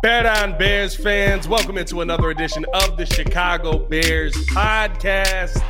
[0.00, 5.60] Bear Down Bears fans, welcome into another edition of the Chicago Bears podcast.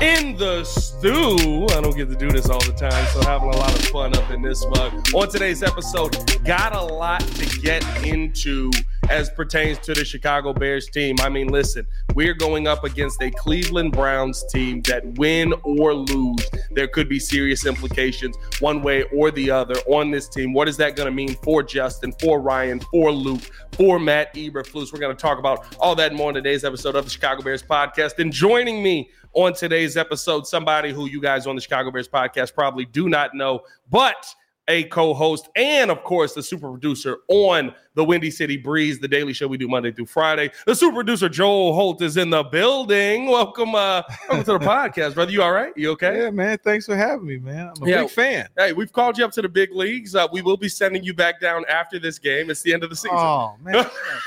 [0.00, 3.56] In the stew, I don't get to do this all the time, so having a
[3.56, 4.92] lot of fun up in this mug.
[5.12, 8.70] On today's episode, got a lot to get into
[9.08, 11.16] as pertains to the Chicago Bears team.
[11.20, 16.48] I mean, listen, we're going up against a Cleveland Browns team that win or lose,
[16.76, 20.52] there could be serious implications one way or the other on this team.
[20.52, 23.40] What is that going to mean for Justin, for Ryan, for Luke,
[23.72, 24.92] for Matt Eberflus?
[24.92, 27.62] We're going to talk about all that more in today's episode of the Chicago Bears
[27.62, 28.18] podcast.
[28.18, 32.54] And joining me on today's episode, somebody who you guys on the Chicago Bears podcast
[32.54, 34.34] probably do not know, but
[34.68, 39.32] a co-host and of course the super producer on the Windy City Breeze, the daily
[39.32, 40.50] show we do Monday through Friday.
[40.66, 43.26] The super producer Joel Holt is in the building.
[43.26, 45.30] Welcome, uh, welcome to the podcast, brother.
[45.30, 45.72] You all right?
[45.76, 46.22] You okay?
[46.22, 46.58] Yeah, man.
[46.64, 47.72] Thanks for having me, man.
[47.76, 48.02] I'm a Yeah.
[48.02, 48.48] big fan.
[48.58, 50.14] Hey, we've called you up to the big leagues.
[50.14, 52.50] Uh, we will be sending you back down after this game.
[52.50, 53.16] It's the end of the season.
[53.18, 54.22] Oh man, that's not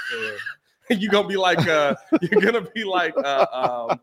[0.89, 0.97] fair.
[0.97, 3.99] you're gonna be like, uh, you're gonna be like, uh, um,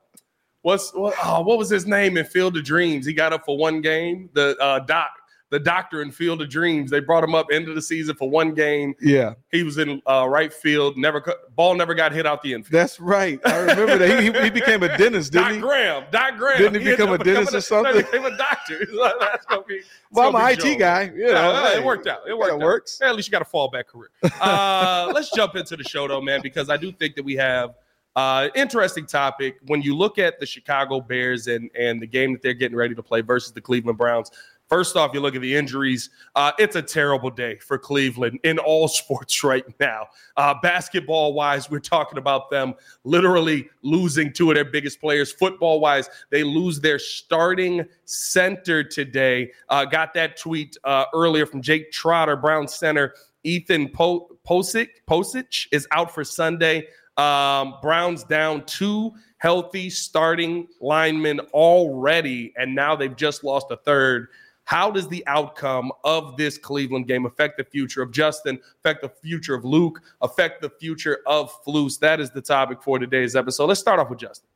[0.62, 1.14] what's what?
[1.24, 3.06] Oh, what was his name in Field of Dreams?
[3.06, 4.28] He got up for one game.
[4.34, 5.10] The uh, doc,
[5.50, 6.90] the doctor in Field of Dreams.
[6.90, 8.94] They brought him up end of the season for one game.
[9.00, 10.96] yeah, He was in uh, right field.
[10.96, 11.22] Never
[11.54, 12.72] ball never got hit out the infield.
[12.72, 13.38] that's right.
[13.46, 15.60] I remember that he, he, he became a dentist, didn't he?
[15.60, 16.58] Doc Graham, Doc Graham.
[16.58, 17.94] Didn't he ended become a dentist or something?
[17.96, 18.78] He became a doctor.
[19.20, 19.80] That's gonna be.
[20.10, 21.02] Well, I'm an IT guy.
[21.14, 22.20] You know, Yeah, hey, it worked out.
[22.28, 22.60] It worked it out.
[22.60, 22.98] works.
[23.00, 24.10] Yeah, at least you got a fallback career.
[24.40, 27.74] Uh, let's jump into the show, though, man, because I do think that we have
[28.16, 32.42] uh, interesting topic when you look at the Chicago Bears and and the game that
[32.42, 34.30] they're getting ready to play versus the Cleveland Browns.
[34.68, 36.10] First off, you look at the injuries.
[36.34, 40.06] Uh, it's a terrible day for Cleveland in all sports right now.
[40.36, 45.32] Uh, basketball wise, we're talking about them literally losing two of their biggest players.
[45.32, 49.52] Football wise, they lose their starting center today.
[49.68, 53.14] Uh, got that tweet uh, earlier from Jake Trotter, Brown center.
[53.44, 56.88] Ethan po- Pocic, Pocic is out for Sunday.
[57.16, 64.28] Um, Browns down two healthy starting linemen already, and now they've just lost a third.
[64.66, 69.08] How does the outcome of this Cleveland game affect the future of Justin, affect the
[69.08, 72.00] future of Luke, affect the future of Flus?
[72.00, 73.66] That is the topic for today's episode.
[73.66, 74.48] Let's start off with Justin.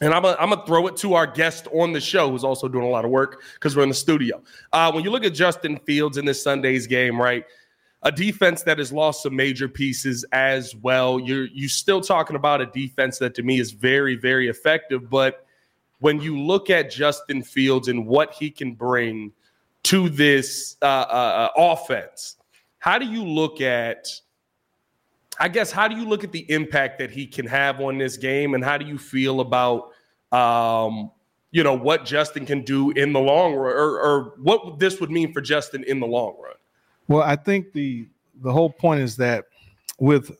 [0.00, 2.84] And I'm going to throw it to our guest on the show, who's also doing
[2.84, 4.42] a lot of work because we're in the studio.
[4.72, 7.44] Uh, when you look at Justin Fields in this Sunday's game, right?
[8.02, 11.20] A defense that has lost some major pieces as well.
[11.20, 15.08] You're you still talking about a defense that to me is very, very effective.
[15.08, 15.46] But
[16.02, 19.32] when you look at Justin Fields and what he can bring
[19.84, 22.36] to this uh, uh, uh, offense,
[22.80, 24.08] how do you look at?
[25.38, 28.16] I guess how do you look at the impact that he can have on this
[28.16, 29.92] game, and how do you feel about
[30.32, 31.12] um,
[31.52, 35.10] you know what Justin can do in the long run, or, or what this would
[35.10, 36.56] mean for Justin in the long run?
[37.06, 38.08] Well, I think the
[38.42, 39.44] the whole point is that
[40.00, 40.32] with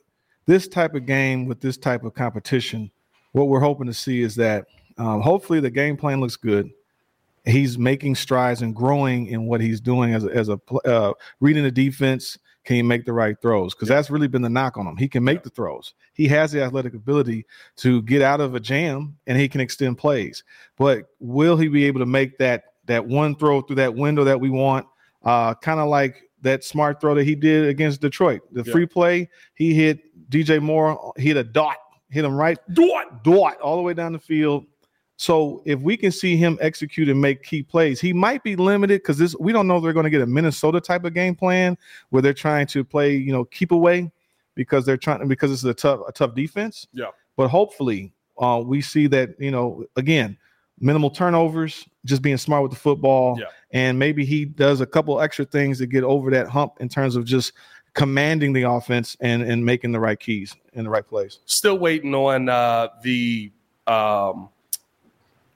[0.46, 2.90] this type of game, with this type of competition,
[3.30, 4.66] what we're hoping to see is that
[5.02, 6.70] um, hopefully the game plan looks good.
[7.44, 11.64] He's making strides and growing in what he's doing as a, as a uh, reading
[11.64, 12.38] the defense.
[12.64, 13.74] Can he make the right throws?
[13.74, 14.96] Because that's really been the knock on him.
[14.96, 15.94] He can make the throws.
[16.12, 17.44] He has the athletic ability
[17.78, 20.44] to get out of a jam and he can extend plays.
[20.78, 24.38] But will he be able to make that that one throw through that window that
[24.38, 24.86] we want?
[25.24, 28.42] Uh, kind of like that smart throw that he did against Detroit.
[28.52, 28.72] The Yeah.
[28.72, 29.98] free play, he hit
[30.30, 31.76] DJ Moore, hit a dot,
[32.10, 33.24] hit him right What?
[33.24, 34.66] dot all the way down the field.
[35.22, 39.02] So if we can see him execute and make key plays, he might be limited
[39.02, 41.36] because this we don't know if they're going to get a Minnesota type of game
[41.36, 41.78] plan
[42.10, 44.10] where they're trying to play, you know, keep away
[44.56, 46.88] because they're trying to because it's a tough a tough defense.
[46.92, 47.10] Yeah.
[47.36, 50.36] But hopefully, uh, we see that you know again
[50.80, 53.46] minimal turnovers, just being smart with the football, Yeah.
[53.70, 57.14] and maybe he does a couple extra things to get over that hump in terms
[57.14, 57.52] of just
[57.94, 61.38] commanding the offense and and making the right keys in the right place.
[61.44, 63.52] Still waiting on uh, the
[63.86, 64.48] um,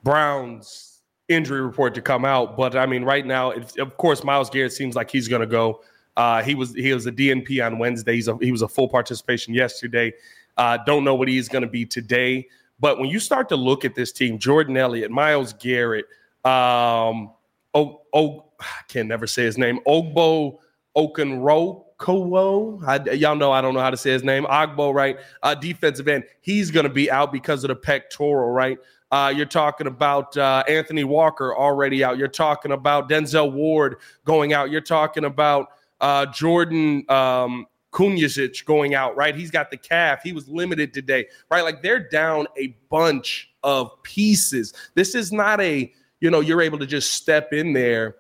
[0.07, 4.73] Browns injury report to come out, but I mean, right now, of course, Myles Garrett
[4.73, 5.83] seems like he's going to go.
[6.17, 8.15] Uh, he was he was a DNP on Wednesday.
[8.15, 10.13] He's a, he was a full participation yesterday.
[10.57, 12.47] Uh, don't know what he's going to be today.
[12.79, 16.05] But when you start to look at this team, Jordan Elliott, Myles Garrett,
[16.45, 17.33] um,
[17.75, 20.59] oh, oh, I can never say his name, Ogbo
[20.97, 22.85] Okunrokowo.
[22.87, 24.45] I, y'all know I don't know how to say his name.
[24.45, 25.19] Ogbo, right?
[25.43, 26.23] Uh, defensive end.
[26.43, 28.79] He's going to be out because of the pectoral, right?
[29.17, 32.19] Uh, you're talking about uh, Anthony Walker already out.
[32.19, 33.97] You're talking about Denzel Ward
[34.27, 34.71] going out.
[34.71, 35.69] You're talking about
[36.03, 39.35] uh, Jordan um, going out, right?
[39.35, 40.21] He's got the calf.
[40.23, 41.65] He was limited today, right?
[41.65, 44.75] Like they're down a bunch of pieces.
[44.95, 45.91] This is not a,
[46.21, 48.17] you know, you're able to just step in there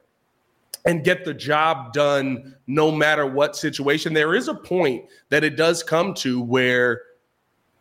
[0.86, 4.14] and get the job done no matter what situation.
[4.14, 7.02] There is a point that it does come to where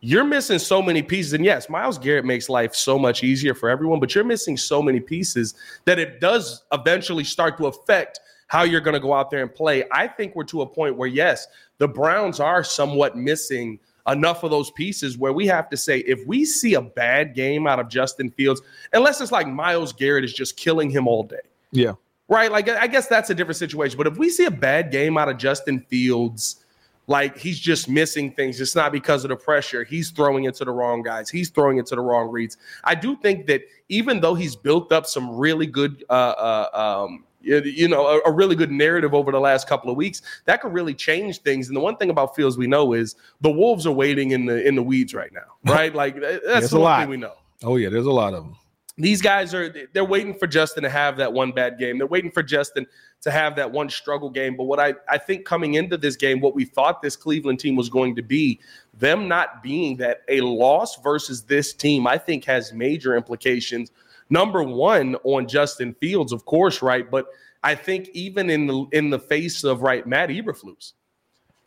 [0.06, 1.34] you're missing so many pieces.
[1.34, 4.80] And yes, Myles Garrett makes life so much easier for everyone, but you're missing so
[4.80, 5.56] many pieces
[5.86, 9.52] that it does eventually start to affect how you're going to go out there and
[9.54, 9.84] play.
[9.92, 11.48] I think we're to a point where, yes,
[11.80, 16.24] the Browns are somewhat missing enough of those pieces where we have to say if
[16.28, 18.62] we see a bad game out of Justin Fields,
[18.94, 21.42] unless it's like Myles Garrett is just killing him all day.
[21.72, 21.94] Yeah.
[22.28, 22.52] Right.
[22.52, 23.98] Like, I guess that's a different situation.
[23.98, 26.64] But if we see a bad game out of Justin Fields,
[27.08, 28.60] like he's just missing things.
[28.60, 29.84] It's not because of the pressure.
[29.84, 31.30] He's throwing into the wrong guys.
[31.30, 32.58] He's throwing into the wrong reads.
[32.84, 37.24] I do think that even though he's built up some really good uh, uh, um,
[37.46, 40.24] you know, a, a, really good narrative over the last couple of weeks.
[40.46, 41.68] That could really change things.
[41.68, 44.68] And the one thing about Fields we know is the Wolves are waiting in the
[44.68, 45.94] in the weeds right now, right?
[45.94, 47.34] like that's the one thing we know.
[47.64, 48.56] Oh yeah, there's a lot of them.
[48.98, 51.98] These guys are they're waiting for Justin to have that one bad game.
[51.98, 52.86] They're waiting for Justin
[53.22, 54.56] to have that one struggle game.
[54.56, 57.76] But what I, I think coming into this game, what we thought this Cleveland team
[57.76, 58.60] was going to be,
[58.98, 63.92] them not being that a loss versus this team, I think has major implications
[64.30, 67.10] number one on Justin Fields, of course, right?
[67.10, 67.28] But
[67.64, 70.94] I think even in the in the face of right Matt Eberflus,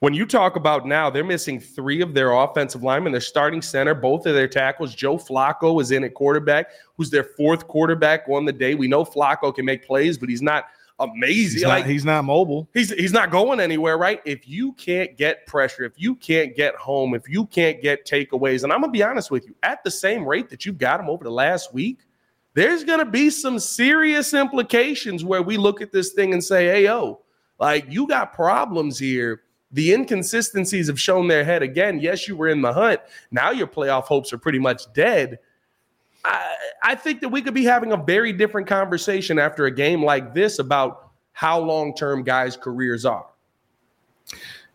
[0.01, 3.13] when you talk about now, they're missing three of their offensive linemen.
[3.13, 4.95] Their starting center, both of their tackles.
[4.95, 8.75] Joe Flacco is in at quarterback, who's their fourth quarterback on the day.
[8.75, 10.67] We know Flacco can make plays, but he's not
[11.01, 11.57] amazing.
[11.57, 12.69] He's not, like he's not mobile.
[12.75, 14.21] He's he's not going anywhere, right?
[14.25, 18.65] If you can't get pressure, if you can't get home, if you can't get takeaways,
[18.65, 21.09] and I'm gonna be honest with you, at the same rate that you've got him
[21.09, 21.99] over the last week,
[22.55, 26.67] there's going to be some serious implications where we look at this thing and say,
[26.67, 27.21] hey, yo,
[27.61, 29.43] like you got problems here.
[29.73, 31.99] The inconsistencies have shown their head again.
[31.99, 33.01] Yes, you were in the hunt.
[33.31, 35.39] Now your playoff hopes are pretty much dead.
[36.25, 40.03] I, I think that we could be having a very different conversation after a game
[40.03, 43.27] like this about how long term guys' careers are.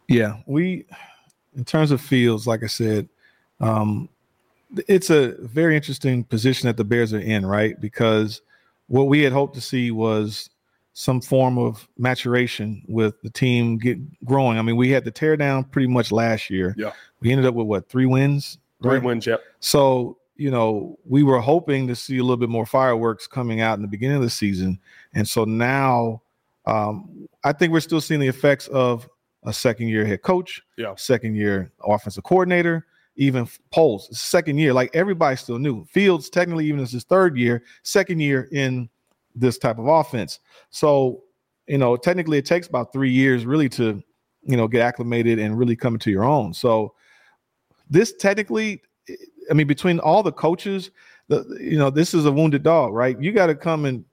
[0.07, 0.85] Yeah, we,
[1.55, 3.09] in terms of fields, like I said,
[3.59, 4.09] um,
[4.87, 7.79] it's a very interesting position that the Bears are in, right?
[7.79, 8.41] Because
[8.87, 10.49] what we had hoped to see was
[10.93, 14.57] some form of maturation with the team get growing.
[14.57, 16.75] I mean, we had to tear down pretty much last year.
[16.77, 16.91] Yeah.
[17.19, 18.59] We ended up with what, three wins?
[18.81, 19.03] Three right?
[19.03, 19.41] wins, yep.
[19.59, 23.77] So, you know, we were hoping to see a little bit more fireworks coming out
[23.77, 24.79] in the beginning of the season.
[25.13, 26.21] And so now
[26.65, 29.09] um, I think we're still seeing the effects of
[29.43, 30.93] a second year head coach, yeah.
[30.95, 32.85] second year offensive coordinator,
[33.15, 34.73] even Poles, second year.
[34.73, 35.85] Like everybody still new.
[35.85, 38.89] Fields, technically, even as his third year, second year in
[39.35, 40.39] this type of offense.
[40.69, 41.23] So,
[41.67, 44.01] you know, technically it takes about three years really to,
[44.43, 46.53] you know, get acclimated and really come into your own.
[46.53, 46.93] So
[47.89, 48.81] this technically,
[49.49, 50.91] I mean, between all the coaches,
[51.27, 53.19] the you know, this is a wounded dog, right?
[53.19, 54.03] You got to come and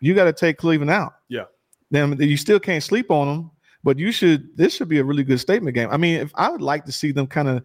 [0.00, 1.14] you got to take Cleveland out.
[1.28, 1.44] Yeah.
[1.90, 3.50] Then you still can't sleep on them,
[3.82, 4.56] but you should.
[4.56, 5.88] This should be a really good statement game.
[5.90, 7.64] I mean, if I would like to see them kind of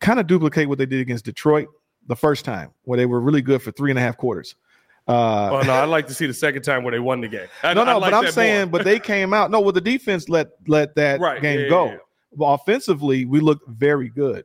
[0.00, 1.68] kind of duplicate what they did against Detroit
[2.06, 4.54] the first time, where they were really good for three and a half quarters.
[5.06, 7.46] Uh, oh no, I'd like to see the second time where they won the game.
[7.62, 9.50] I, no, no, like but I'm saying, but they came out.
[9.50, 11.84] No, well, the defense let let that right, game yeah, go.
[11.86, 11.98] Yeah, yeah.
[12.32, 14.44] Well, offensively, we looked very good.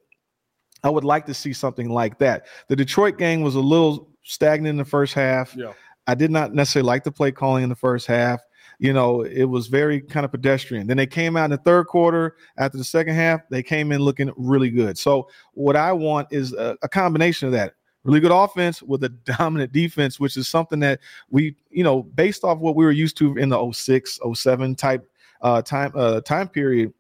[0.84, 2.48] I would like to see something like that.
[2.68, 5.56] The Detroit game was a little stagnant in the first half.
[5.56, 5.74] Yeah.
[6.08, 8.40] I did not necessarily like the play calling in the first half
[8.80, 10.88] you know, it was very kind of pedestrian.
[10.88, 14.00] Then they came out in the third quarter after the second half, they came in
[14.02, 14.98] looking really good.
[14.98, 19.10] So, what I want is a, a combination of that really good offense with a
[19.38, 23.18] dominant defense, which is something that we, you know, based off what we were used
[23.18, 25.10] to in the 06, 07 type
[25.42, 26.94] uh, time uh, time period.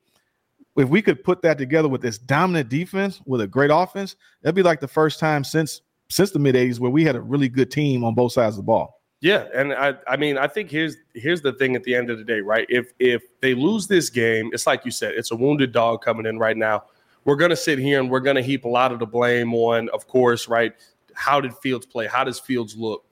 [0.77, 4.55] If we could put that together with this dominant defense with a great offense, that'd
[4.55, 7.49] be like the first time since since the mid 80s where we had a really
[7.49, 8.99] good team on both sides of the ball.
[9.21, 12.17] Yeah, and I I mean I think here's here's the thing at the end of
[12.17, 12.65] the day, right?
[12.69, 16.25] If if they lose this game, it's like you said, it's a wounded dog coming
[16.25, 16.83] in right now.
[17.29, 20.07] We're gonna sit here and we're gonna heap a lot of the blame on, of
[20.07, 20.73] course, right?
[21.13, 22.07] How did Fields play?
[22.07, 23.05] How does Fields look?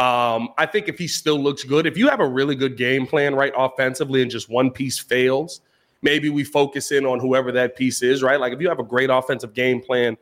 [0.00, 3.06] Um, I think if he still looks good, if you have a really good game
[3.06, 5.60] plan, right, offensively, and just one piece fails,
[6.02, 8.40] maybe we focus in on whoever that piece is, right?
[8.40, 10.16] Like if you have a great offensive game plan,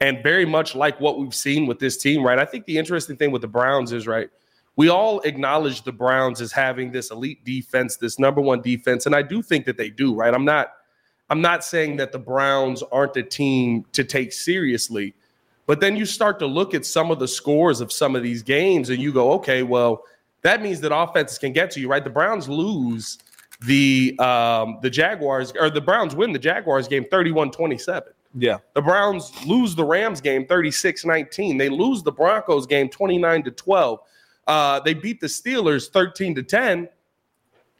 [0.00, 2.38] and very much like what we've seen with this team, right?
[2.38, 4.30] I think the interesting thing with the Browns is right
[4.76, 9.14] we all acknowledge the Browns as having this elite defense, this number one defense, and
[9.14, 10.14] I do think that they do.
[10.14, 10.72] Right, I'm not,
[11.30, 15.14] I'm not saying that the Browns aren't a team to take seriously,
[15.66, 18.42] but then you start to look at some of the scores of some of these
[18.42, 20.04] games, and you go, okay, well,
[20.42, 21.88] that means that offenses can get to you.
[21.88, 23.18] Right, the Browns lose
[23.62, 28.02] the um, the Jaguars, or the Browns win the Jaguars game 31-27.
[28.36, 28.58] Yeah.
[28.74, 31.58] The Browns lose the Rams game 36-19.
[31.58, 34.00] They lose the Broncos game 29 to 12.
[34.46, 36.88] Uh, they beat the Steelers 13 to 10.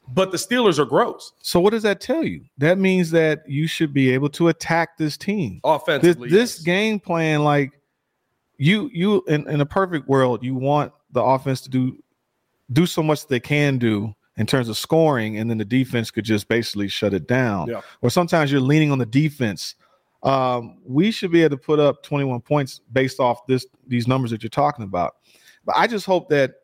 [0.09, 2.45] But the Steelers are gross So what does that tell you?
[2.59, 5.55] That means that you should be able to attack this team.
[5.55, 6.29] This, offensively.
[6.29, 6.63] this yes.
[6.63, 7.73] game plan, like
[8.59, 11.99] you, you in, in a perfect world, you want the offense to do
[12.73, 16.11] do so much that they can do in terms of scoring, and then the defense
[16.11, 17.69] could just basically shut it down.
[17.69, 17.83] Yeah.
[18.03, 19.77] Or sometimes you're leaning on the defense.
[20.23, 24.31] Um, we should be able to put up 21 points based off this these numbers
[24.31, 25.17] that you're talking about.
[25.65, 26.55] But I just hope that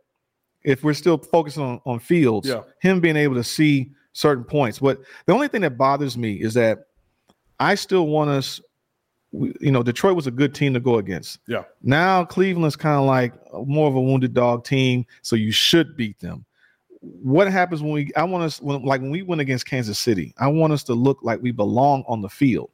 [0.62, 2.62] if we're still focusing on, on Fields, Yeah.
[2.80, 4.78] him being able to see certain points.
[4.78, 6.86] But the only thing that bothers me is that
[7.58, 8.60] I still want us.
[9.32, 11.38] You know, Detroit was a good team to go against.
[11.46, 11.62] Yeah.
[11.82, 13.32] Now Cleveland's kind of like
[13.64, 16.44] more of a wounded dog team, so you should beat them.
[17.00, 18.10] What happens when we?
[18.16, 20.34] I want us when like when we went against Kansas City.
[20.38, 22.70] I want us to look like we belong on the field.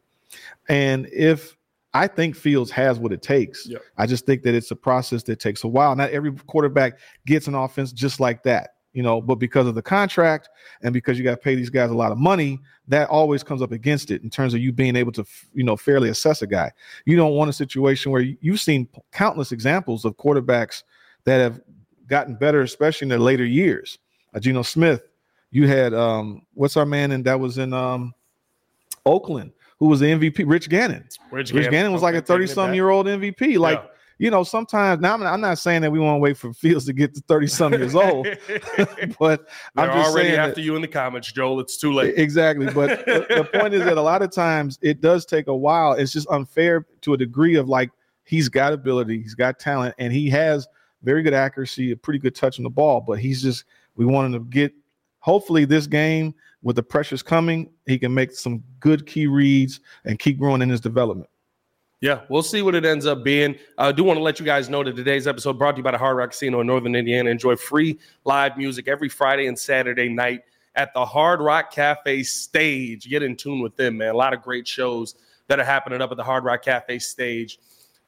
[0.69, 1.56] And if
[1.97, 3.79] I think Fields has what it takes, Yeah.
[3.97, 5.95] I just think that it's a process that takes a while.
[5.97, 9.21] Not every quarterback gets an offense just like that, you know.
[9.21, 10.49] But because of the contract
[10.83, 13.63] and because you got to pay these guys a lot of money, that always comes
[13.63, 15.25] up against it in terms of you being able to,
[15.55, 16.71] you know, fairly assess a guy.
[17.05, 20.83] You don't want a situation where you- you've seen countless examples of quarterbacks
[21.25, 21.61] that have
[22.07, 23.99] gotten better, especially in their later years.
[24.35, 25.03] Uh, Geno Smith,
[25.51, 28.13] you had um, what's our man, and that was in um,
[29.05, 31.07] Oakland, who was the MVP, Rich Gannon.
[31.31, 33.59] Rich, Rich Gannon was like a Okay, taking it 30 some year old MVP.
[33.59, 33.89] Like, Yeah.
[34.19, 36.87] you know, sometimes now I'm, I'm not saying that we want to wait for Fields
[36.87, 38.27] to get to 30 some years old,
[39.19, 41.61] but I'm They're just already after that- you in the comments, Joel.
[41.61, 42.15] It's too late.
[42.17, 42.67] exactly.
[42.67, 45.93] But the, the point is that a lot of times it does take a while.
[45.93, 47.91] It's just unfair to a degree of like
[48.25, 50.67] he's got ability, he's got talent, and he has
[51.03, 53.01] very good accuracy, a pretty good touch on the ball.
[53.07, 53.65] But he's just
[53.97, 54.73] we want him to get.
[55.21, 60.19] Hopefully, this game with the pressures coming, he can make some good key reads and
[60.19, 61.29] keep growing in his development.
[62.01, 63.57] Yeah, we'll see what it ends up being.
[63.79, 65.93] I do want to let you guys know that today's episode brought to you by
[65.93, 67.31] the Hard Rock Casino in Northern Indiana.
[67.31, 70.43] Enjoy free live music every Friday and Saturday night
[70.75, 73.09] at the Hard Rock Cafe stage.
[73.09, 74.11] Get in tune with them, man.
[74.11, 75.15] A lot of great shows
[75.49, 77.59] that are happening up at the Hard Rock Cafe stage.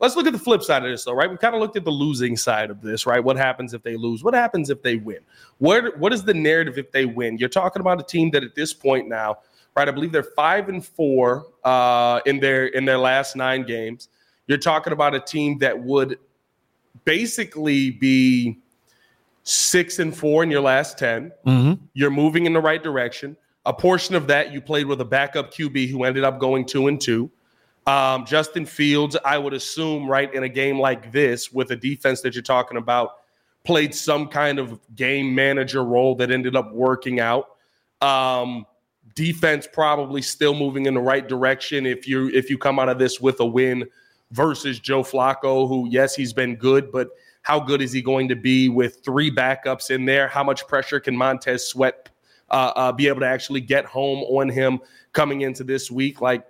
[0.01, 1.29] Let's look at the flip side of this, though, right?
[1.29, 3.23] We kind of looked at the losing side of this, right?
[3.23, 4.23] What happens if they lose?
[4.23, 5.19] What happens if they win?
[5.59, 7.37] What what is the narrative if they win?
[7.39, 9.39] You're talking about a team that at this point now,
[9.77, 9.89] right?
[9.89, 14.09] I believe they're five and four uh, in their in their last nine games.
[14.47, 16.19] You're talking about a team that would
[17.05, 18.59] basically be
[19.43, 21.33] six and four in your last ten.
[21.45, 21.85] Mm-hmm.
[21.95, 23.37] You're moving in the right direction.
[23.67, 26.87] A portion of that you played with a backup QB who ended up going two
[26.87, 27.31] and two.
[27.89, 32.21] Um, Justin Fields, I would assume, right in a game like this with a defense
[32.21, 33.21] that you're talking about,
[33.65, 37.49] played some kind of game manager role that ended up working out.
[38.03, 38.67] Um,
[39.15, 42.99] defense probably still moving in the right direction if you if you come out of
[42.99, 43.89] this with a win
[44.33, 47.09] versus Joe Flacco, who yes, he's been good, but
[47.41, 50.29] how good is he going to be with three backups in there?
[50.29, 52.11] How much pressure can Montez Sweat
[52.51, 54.79] uh, uh, be able to actually get home on him
[55.15, 56.21] coming into this week?
[56.21, 56.45] Like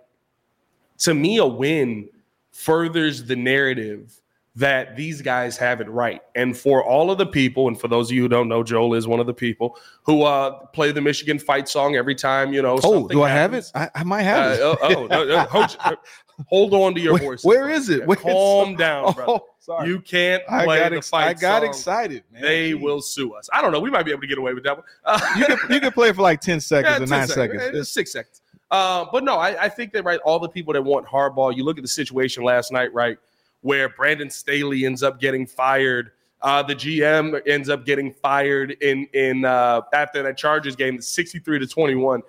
[0.99, 2.09] to me, a win
[2.52, 4.21] furthers the narrative
[4.57, 6.21] that these guys have it right.
[6.35, 8.95] And for all of the people, and for those of you who don't know, Joel
[8.95, 12.61] is one of the people who uh, play the Michigan fight song every time, you
[12.61, 12.81] know.
[12.83, 13.71] Oh, do I have it?
[13.76, 14.61] I, I might Uh, have it.
[14.62, 15.76] oh, oh, no, no, hold,
[16.49, 17.45] hold on to your Where- horses.
[17.45, 18.05] where is it?
[18.05, 19.31] Where- Calm down, brother.
[19.35, 19.88] oh, sorry.
[19.90, 21.69] You can't I play got, the ex- I got song.
[21.69, 22.43] excited, man.
[22.43, 23.49] They will sue us.
[23.52, 23.78] I don't know.
[23.78, 24.87] We might be able to get away with that one.
[25.05, 27.28] Uh, You can, you can play it for like 10 seconds yeah, or 10 nine
[27.28, 27.62] seconds.
[27.62, 27.88] seconds.
[27.90, 28.38] Six seconds.
[28.71, 30.21] Uh, but no, I, I think that right.
[30.21, 31.57] All the people that want hardball.
[31.57, 33.19] You look at the situation last night, right,
[33.63, 36.13] where Brandon Staley ends up getting fired.
[36.43, 41.39] Uh, the GM ends up getting fired in in uh, after that Chargers game, sixty
[41.39, 42.23] three to twenty one.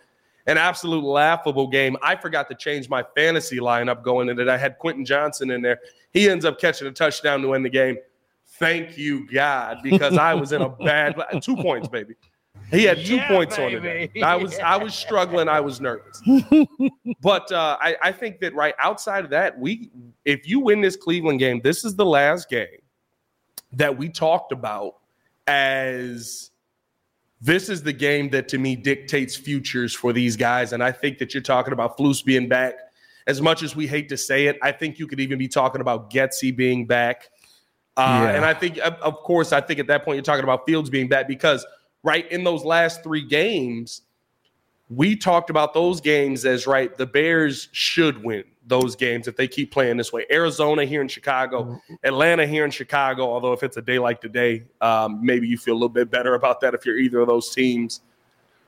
[0.48, 1.96] An absolute laughable game.
[2.02, 4.50] I forgot to change my fantasy lineup going into it.
[4.50, 5.80] I had Quentin Johnston in there.
[6.12, 7.98] He ends up catching a touchdown to end the game.
[8.54, 12.16] Thank you, God, because I was in a bad two points, baby.
[12.72, 14.24] He had two Yeah, points on it.
[14.24, 15.48] I was I was struggling.
[15.48, 16.22] I was nervous.
[17.22, 19.90] but uh, I, I think that right outside of that, we
[20.26, 22.68] if you win this Cleveland game, this is the last game
[23.74, 24.98] that we talked about
[25.48, 26.52] as
[27.42, 30.74] this is the game that to me dictates futures for these guys.
[30.74, 32.76] And I think that you're talking about Flus being back.
[33.28, 35.82] As much as we hate to say it, I think you could even be talking
[35.82, 37.30] about Getsy being back.
[37.96, 38.36] Uh, Yeah.
[38.36, 40.90] And I think, of of course, I think at that point you're talking about Fields
[40.90, 41.66] being back because
[42.04, 44.02] right in those last three games,
[44.90, 46.96] we talked about those games as right.
[46.98, 50.26] The Bears should win those games if they keep playing this way.
[50.32, 53.24] Arizona here in Chicago, Atlanta here in Chicago.
[53.24, 56.36] Although if it's a day like today, um, maybe you feel a little bit better
[56.36, 58.02] about that if you're either of those teams.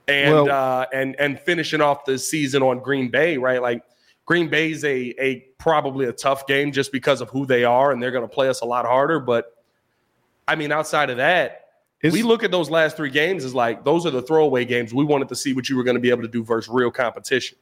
[0.07, 3.61] And Well- uh, and and finishing off the season on Green Bay, right?
[3.61, 3.83] Like
[4.25, 8.01] Green Bay's a a probably a tough game just because of who they are, and
[8.01, 9.19] they're going to play us a lot harder.
[9.19, 9.55] But
[10.47, 11.61] I mean, outside of that,
[12.01, 14.93] It's, we look at those last three games as like those are the throwaway games.
[14.93, 16.91] We wanted to see what you were going to be able to do versus real
[16.91, 17.58] competition.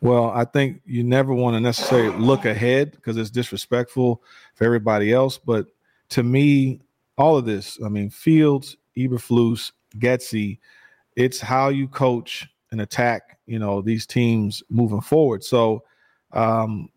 [0.00, 4.20] Well, I think you never want to necessarily look ahead because it's disrespectful
[4.54, 5.38] for everybody else.
[5.38, 5.68] But
[6.08, 6.80] to me,
[7.16, 10.58] all of this, I mean, Fields, Eberflus, Getsy,
[11.14, 15.44] it's how you coach and attack, you know, these teams moving forward.
[15.44, 15.84] So
[16.32, 16.88] um,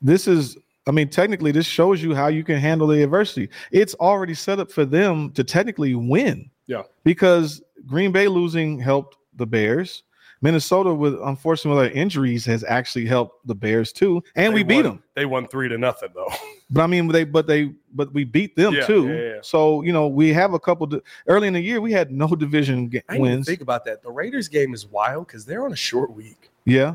[0.00, 0.56] this is,
[0.90, 3.48] I mean, technically, this shows you how you can handle the adversity.
[3.70, 6.50] It's already set up for them to technically win.
[6.66, 6.82] Yeah.
[7.04, 10.02] Because Green Bay losing helped the Bears.
[10.42, 14.62] Minnesota, with unfortunately with their injuries, has actually helped the Bears too, and They we
[14.64, 15.02] beat won- them.
[15.14, 16.26] They won three to nothing though.
[16.72, 19.08] But I mean, they but they but we beat them Yeah, too.
[19.08, 19.34] yeah, yeah.
[19.42, 20.86] So you know, we have a couple.
[20.88, 23.46] Di- early in the year, we had no division ga- I didn't wins.
[23.46, 24.02] think about that.
[24.02, 26.48] The Raiders game is wild because they're on a short week.
[26.64, 26.94] yeah,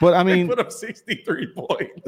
[0.00, 2.02] but I They mean, put up 63 points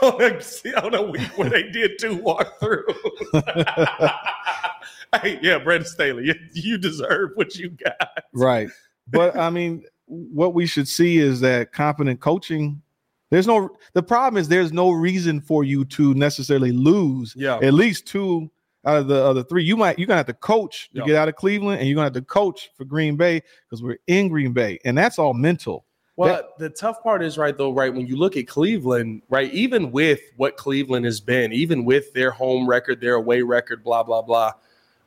[0.02, 2.94] on a, week where they did two walkthroughs.
[5.22, 8.08] hey, yeah, Brandon Staley, you, you deserve what you got.
[8.32, 8.68] right.
[9.10, 12.82] But I mean, what we should see is that competent coaching.
[13.30, 13.70] There's no.
[13.94, 17.58] The problem is there's no reason for you to necessarily lose Yeah.
[17.62, 18.50] at least two
[18.86, 19.64] out of the other three.
[19.64, 21.06] You might you're gonna have to coach to Yeah.
[21.06, 23.98] get out of Cleveland, and you're gonna have to coach for Green Bay because we're
[24.06, 25.84] in Green Bay, and that's all mental.
[26.18, 27.94] Well, the tough part is right though, right?
[27.94, 32.32] When you look at Cleveland, right, even with what Cleveland has been, even with their
[32.32, 34.52] home record, their away record, blah blah blah,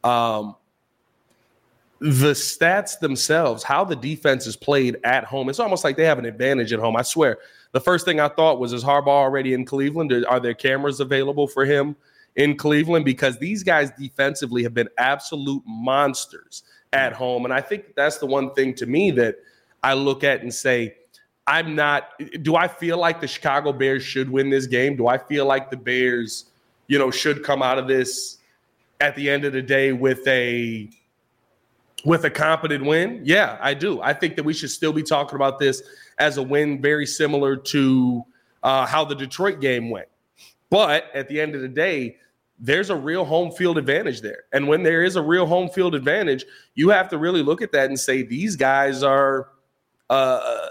[0.05, 0.55] um,
[1.99, 6.17] the stats themselves, how the defense is played at home, it's almost like they have
[6.17, 6.95] an advantage at home.
[6.95, 7.39] I swear.
[7.73, 10.13] The first thing I thought was, is Harbaugh already in Cleveland?
[10.29, 11.95] Are there cameras available for him
[12.37, 13.03] in Cleveland?
[13.03, 16.63] Because these guys defensively have been absolute monsters
[16.93, 19.35] at home, and I think that's the one thing to me that
[19.83, 20.95] I look at and say,
[21.47, 22.09] I'm not.
[22.43, 24.95] Do I feel like the Chicago Bears should win this game?
[24.95, 26.45] Do I feel like the Bears,
[26.87, 28.37] you know, should come out of this
[28.99, 30.89] at the end of the day with a
[32.05, 33.21] with a competent win?
[33.23, 34.01] Yeah, I do.
[34.01, 35.81] I think that we should still be talking about this
[36.19, 38.23] as a win, very similar to
[38.63, 40.07] uh, how the Detroit game went.
[40.69, 42.17] But at the end of the day,
[42.59, 44.43] there's a real home field advantage there.
[44.53, 47.71] And when there is a real home field advantage, you have to really look at
[47.71, 49.49] that and say these guys are
[50.11, 50.69] uh,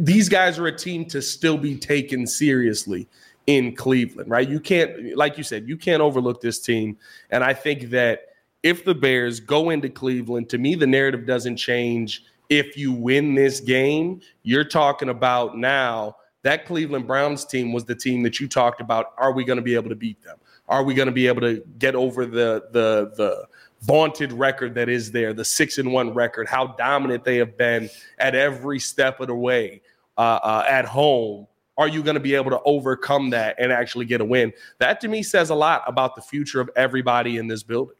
[0.00, 3.06] these guys are a team to still be taken seriously
[3.46, 4.48] in Cleveland, right?
[4.48, 6.96] You can't, like you said, you can't overlook this team.
[7.30, 8.28] And I think that
[8.62, 12.24] if the Bears go into Cleveland, to me, the narrative doesn't change.
[12.48, 17.94] If you win this game, you're talking about now that Cleveland Browns team was the
[17.94, 19.12] team that you talked about.
[19.18, 20.38] Are we going to be able to beat them?
[20.68, 23.46] Are we going to be able to get over the the the
[23.82, 26.48] vaunted record that is there, the six and one record?
[26.48, 29.82] How dominant they have been at every step of the way
[30.16, 31.46] uh, uh, at home.
[31.78, 34.52] Are you going to be able to overcome that and actually get a win?
[34.78, 37.96] That to me says a lot about the future of everybody in this building.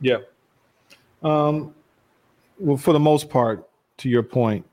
[0.00, 0.18] Yeah.
[1.22, 1.74] Um,
[2.58, 4.64] well, for the most part, to your point,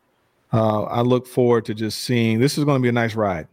[0.53, 3.47] uh, I look forward to just seeing this is going to be a nice ride.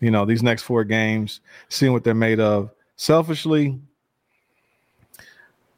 [0.00, 2.70] You know, these next four games, seeing what they're made of.
[2.96, 3.78] Selfishly,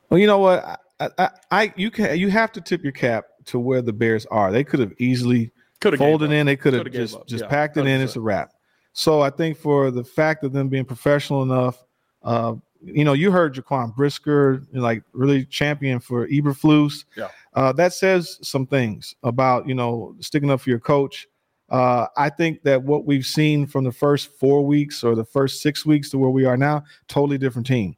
[0.09, 0.64] well, you know what?
[1.01, 4.27] I, I, I you can you have to tip your cap to where the Bears
[4.27, 4.51] are.
[4.51, 6.47] They could have easily Could have folded in.
[6.47, 8.01] They could have just just Yeah, packed it in.
[8.01, 8.05] 100%.
[8.05, 8.53] It's a wrap.
[8.93, 11.85] So I think for the fact of them being professional enough,
[12.23, 17.05] uh, you know, you heard Jaquan Brisker like really champion for Eberflus.
[17.17, 17.29] Yeah.
[17.55, 21.27] Uh, that says some things about you know sticking up for your coach.
[21.71, 25.61] Uh, I think that what we've seen from the first four weeks or the first
[25.61, 27.95] six weeks to where we are now, totally different team.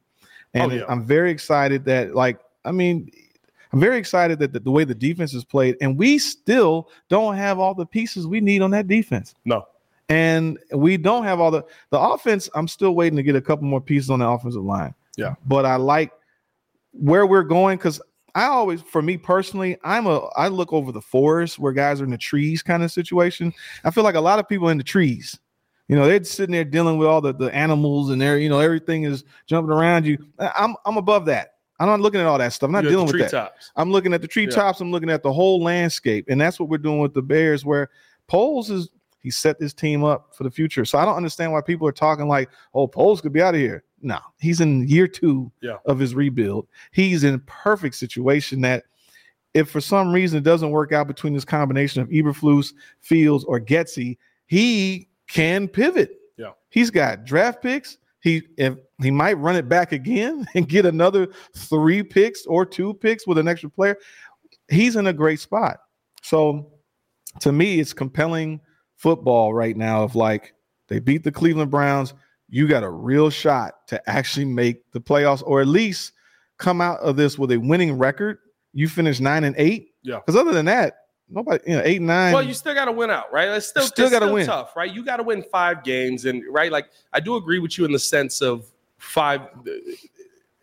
[0.53, 0.83] And Oh, yeah.
[0.89, 3.09] I'm very excited that, like, I mean,
[3.73, 7.35] I'm very excited that the, the way the defense is played, and we still don't
[7.35, 9.33] have all the pieces we need on that defense.
[9.45, 9.65] No.
[10.09, 12.49] And we don't have all the the offense.
[12.53, 14.93] I'm still waiting to get a couple more pieces on the offensive line.
[15.15, 15.35] Yeah.
[15.45, 16.11] But I like
[16.91, 18.01] where we're going because
[18.35, 22.05] I always, for me personally, I'm a I look over the forest where guys are
[22.05, 23.53] in the trees kind of situation.
[23.83, 25.39] I feel like a lot of people in the trees.
[25.87, 28.59] You know, they're sitting there dealing with all the, the animals and there, you know,
[28.59, 30.17] everything is jumping around you.
[30.39, 31.50] I'm I'm above that.
[31.81, 32.67] I'm not looking at all that stuff.
[32.67, 33.53] I'm not You're dealing with that.
[33.75, 34.81] I'm looking at the treetops.
[34.81, 37.65] I'm looking at the whole landscape, and that's what we're doing with the Bears.
[37.65, 37.89] Where
[38.27, 38.89] Poles is
[39.19, 40.83] he set this team up for the future.
[40.85, 43.59] So I don't understand why people are talking like, "Oh, Poles could be out of
[43.61, 45.77] here." No, he's in year two Yeah.
[45.85, 46.67] of his rebuild.
[46.91, 48.83] He's in perfect situation that
[49.53, 53.59] if for some reason it doesn't work out between this combination of Eberflus, Fields, or
[53.59, 54.17] Getsy,
[54.47, 56.17] he can pivot.
[56.37, 56.51] Yeah.
[56.69, 57.97] he's got draft picks.
[58.21, 62.93] He if he might run it back again and get another three picks or two
[62.93, 63.97] picks with an extra player.
[64.69, 65.79] He's in a great spot.
[66.21, 66.71] So
[67.41, 68.61] to me, it's compelling
[68.95, 70.53] football right now of like
[70.87, 72.13] they beat the Cleveland Browns.
[72.47, 76.11] You got a real shot to actually make the playoffs or at least
[76.61, 78.37] come out of this with a winning record,
[78.71, 79.89] you finish nine and eight.
[80.03, 80.17] Yeah.
[80.17, 80.93] Because other than that,
[81.31, 82.33] nobody, you know, eight nine.
[82.33, 83.47] Well, you still got to win out, right?
[83.49, 84.45] It's still Still gotta win.
[84.45, 84.93] tough, right?
[84.93, 87.91] You got to win five games, and right, like I do agree with you in
[87.91, 88.65] the sense of
[88.97, 89.41] five.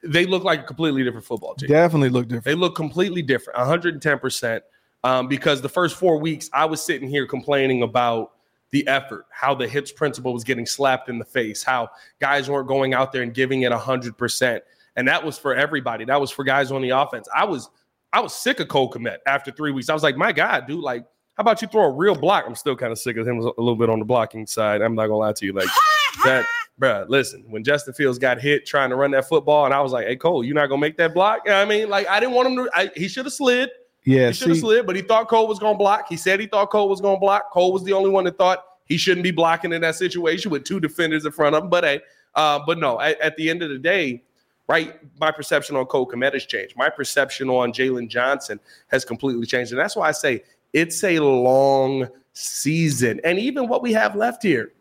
[0.05, 1.69] They look like a completely different football team.
[1.69, 2.45] definitely look different.
[2.45, 4.63] They look completely different, 110 percent.
[5.05, 8.33] Um, because the first four weeks, I was sitting here complaining about
[8.71, 11.89] the effort, how the hits principle was getting slapped in the face, how
[12.21, 14.63] guys weren't going out there and giving it 100 percent,
[14.97, 16.05] and that was for everybody.
[16.05, 17.29] That was for guys on the offense.
[17.35, 17.71] I was
[18.13, 19.89] I was sick of Cole Kmet after three weeks.
[19.89, 21.05] I was like, my God, dude, like,
[21.37, 22.45] how about you throw a real block?
[22.47, 24.81] I'm still kind of sick of him a little bit on the blocking side.
[24.83, 25.69] I'm not gonna lie to you, like
[26.25, 26.47] that,
[26.81, 27.09] bruh.
[27.09, 30.07] Listen, when Justin Fields got hit trying to run that football, and I was like,
[30.07, 31.43] hey Cole, you're not gonna make that block.
[31.45, 32.71] You know what I mean, like, I didn't want him to.
[32.75, 33.71] I, he should have slid.
[34.05, 36.07] yeah, He should have slid, but he thought Cole was gonna block.
[36.09, 37.53] He said he thought Cole was gonna block.
[37.53, 40.65] Cole was the only one that thought he shouldn't be blocking in that situation with
[40.65, 41.71] two defenders in front of him.
[41.71, 42.01] But hey,
[42.35, 44.25] uh, but no, at, at the end of the day,
[44.69, 44.99] right?
[45.19, 46.77] My perception on Cole Kmet has changed.
[46.77, 51.19] My perception on Jaylon Johnson has completely changed, and that's why I say it's a
[51.19, 53.21] long season.
[53.25, 54.73] And even what we have left here,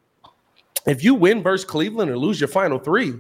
[0.86, 3.14] if you win versus Cleveland or lose your final three,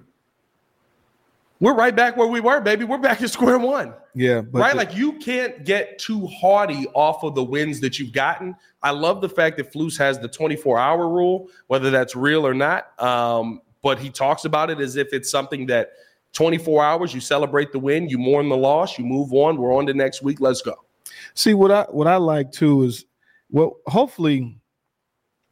[1.59, 2.83] we're right back where we were, baby.
[2.83, 4.71] We're back at square one yeah, but right?
[4.71, 8.55] the- like you can't get too haughty off of the wins that you've gotten.
[8.81, 12.55] I love the fact that Flus has the 24 hour rule, whether that's real or
[12.55, 12.99] not.
[13.01, 15.91] Um, but he talks about it as if it's something that
[16.33, 19.57] 24 hours, you celebrate the win, you mourn the loss, you move on.
[19.57, 20.39] We're on to next week.
[20.39, 20.75] Let's go.
[21.33, 23.05] See what I what I like too is
[23.49, 24.57] well, hopefully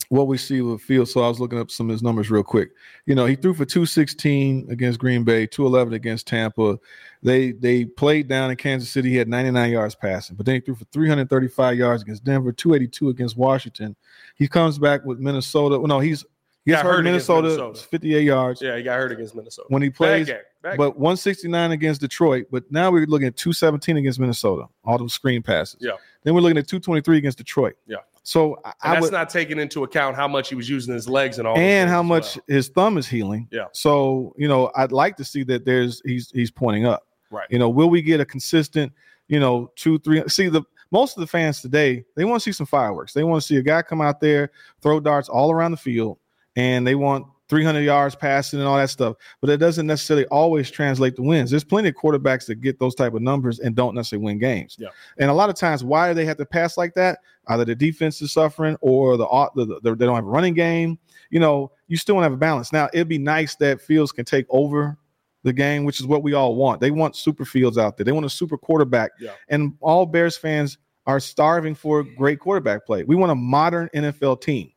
[0.10, 1.12] what we see with Fields.
[1.12, 2.72] So I was looking up some of his numbers real quick.
[3.06, 6.78] You know, he threw for 216 against Green Bay, 211 against Tampa.
[7.24, 9.10] They they played down in Kansas City.
[9.10, 13.10] He had 99 yards passing, but then he threw for 335 yards against Denver, 282
[13.10, 13.96] against Washington.
[14.36, 15.80] He comes back with Minnesota.
[15.80, 16.24] Well, no, he's
[16.66, 17.88] he gets Got hurt hurt Minnesota, Minnesota.
[17.88, 18.62] 58 yards.
[18.62, 19.68] Yeah, he got hurt against Minnesota.
[19.70, 20.38] When he plays, game.
[20.64, 22.48] Bad but 169 against Detroit.
[22.52, 25.78] But now we're looking at 217 against Minnesota, all those screen passes.
[25.80, 25.92] Yeah.
[26.24, 27.76] Then we're looking at 223 against Detroit.
[27.86, 27.98] Yeah.
[28.24, 31.08] So I, I that's would, not taking into account how much he was using his
[31.08, 31.56] legs and all.
[31.56, 32.46] and how much well.
[32.48, 33.48] his thumb is healing.
[33.52, 33.66] Yeah.
[33.72, 37.06] So you know, I'd like to see that there's he's he's pointing up.
[37.30, 37.46] Right.
[37.52, 38.92] You know, will we get a consistent,
[39.28, 40.28] you know, two three?
[40.28, 43.14] See the most of the fans today they want to see some fireworks.
[43.14, 44.50] They want to see a guy come out there
[44.82, 46.18] throw darts all around the field,
[46.56, 49.16] and they want 300 yards passing and all that stuff.
[49.42, 51.52] But it doesn't necessarily always translate to wins.
[51.52, 54.76] There's plenty of quarterbacks that get those type of numbers and don't necessarily win games.
[54.80, 54.90] Yeah.
[55.18, 57.20] And a lot of times, why do they have to pass like that?
[57.48, 60.98] Either the defense is suffering or the, the, the they don't have a running game.
[61.30, 62.74] You know, you still want to have a balance.
[62.74, 64.98] Now, it'd be nice that Fields can take over
[65.44, 66.82] the game, which is what we all want.
[66.82, 68.04] They want super Fields out there.
[68.04, 69.12] They want a super quarterback.
[69.20, 69.32] Yeah.
[69.50, 73.04] And all Bears fans are starving for great quarterback play.
[73.04, 74.72] We want a modern NFL team.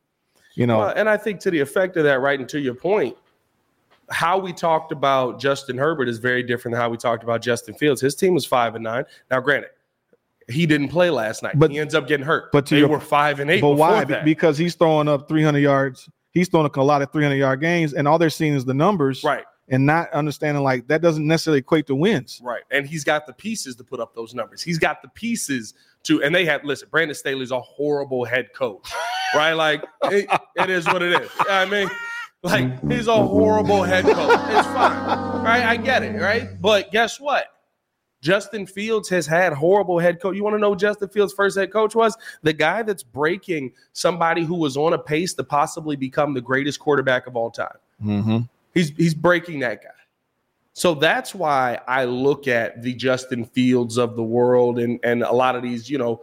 [0.59, 2.73] You know, Well, and I think to the effect of that, right, and to your
[2.73, 3.15] point,
[4.09, 7.75] how we talked about Justin Herbert is very different than how we talked about Justin
[7.75, 8.01] Fields.
[8.01, 9.05] His team was five and nine.
[9.31, 9.69] Now, granted,
[10.49, 11.57] he didn't play last night.
[11.57, 12.51] But- he ends up getting hurt.
[12.51, 13.61] but to they your- were five and eight.
[13.61, 14.03] but why?
[14.03, 14.25] that.
[14.25, 16.09] Because he's throwing up 300 yards.
[16.31, 19.23] He's throwing a lot of 300 yard games, and all they're seeing is the numbers,
[19.23, 22.41] right, and not understanding like that doesn't necessarily equate to wins.
[22.43, 24.61] right, and he's got the pieces to put up those numbers.
[24.61, 26.63] He's got the pieces to, and they have.
[26.63, 28.89] Listen, Brandon Staley's a horrible head coach,
[29.35, 29.53] right?
[29.53, 31.29] Like it, it is what it is.
[31.39, 31.89] You know what I mean.
[32.41, 34.15] Like he's a horrible head coach.
[34.15, 35.63] It's fine, right?
[35.65, 36.49] I get it, right?
[36.61, 37.47] But guess what?
[38.21, 40.35] Justin Fields has had horrible head coach.
[40.35, 42.17] You want to know Justin Fields' first head coach was?
[42.43, 46.79] The guy that's breaking somebody who was on a pace to possibly become the greatest
[46.79, 47.77] quarterback of all time.
[48.03, 48.39] Mm-hmm.
[48.73, 49.89] He's he's breaking that guy.
[50.79, 55.33] So that's why I look at the Justin Fields of the world and and a
[55.33, 56.21] lot of these, you know,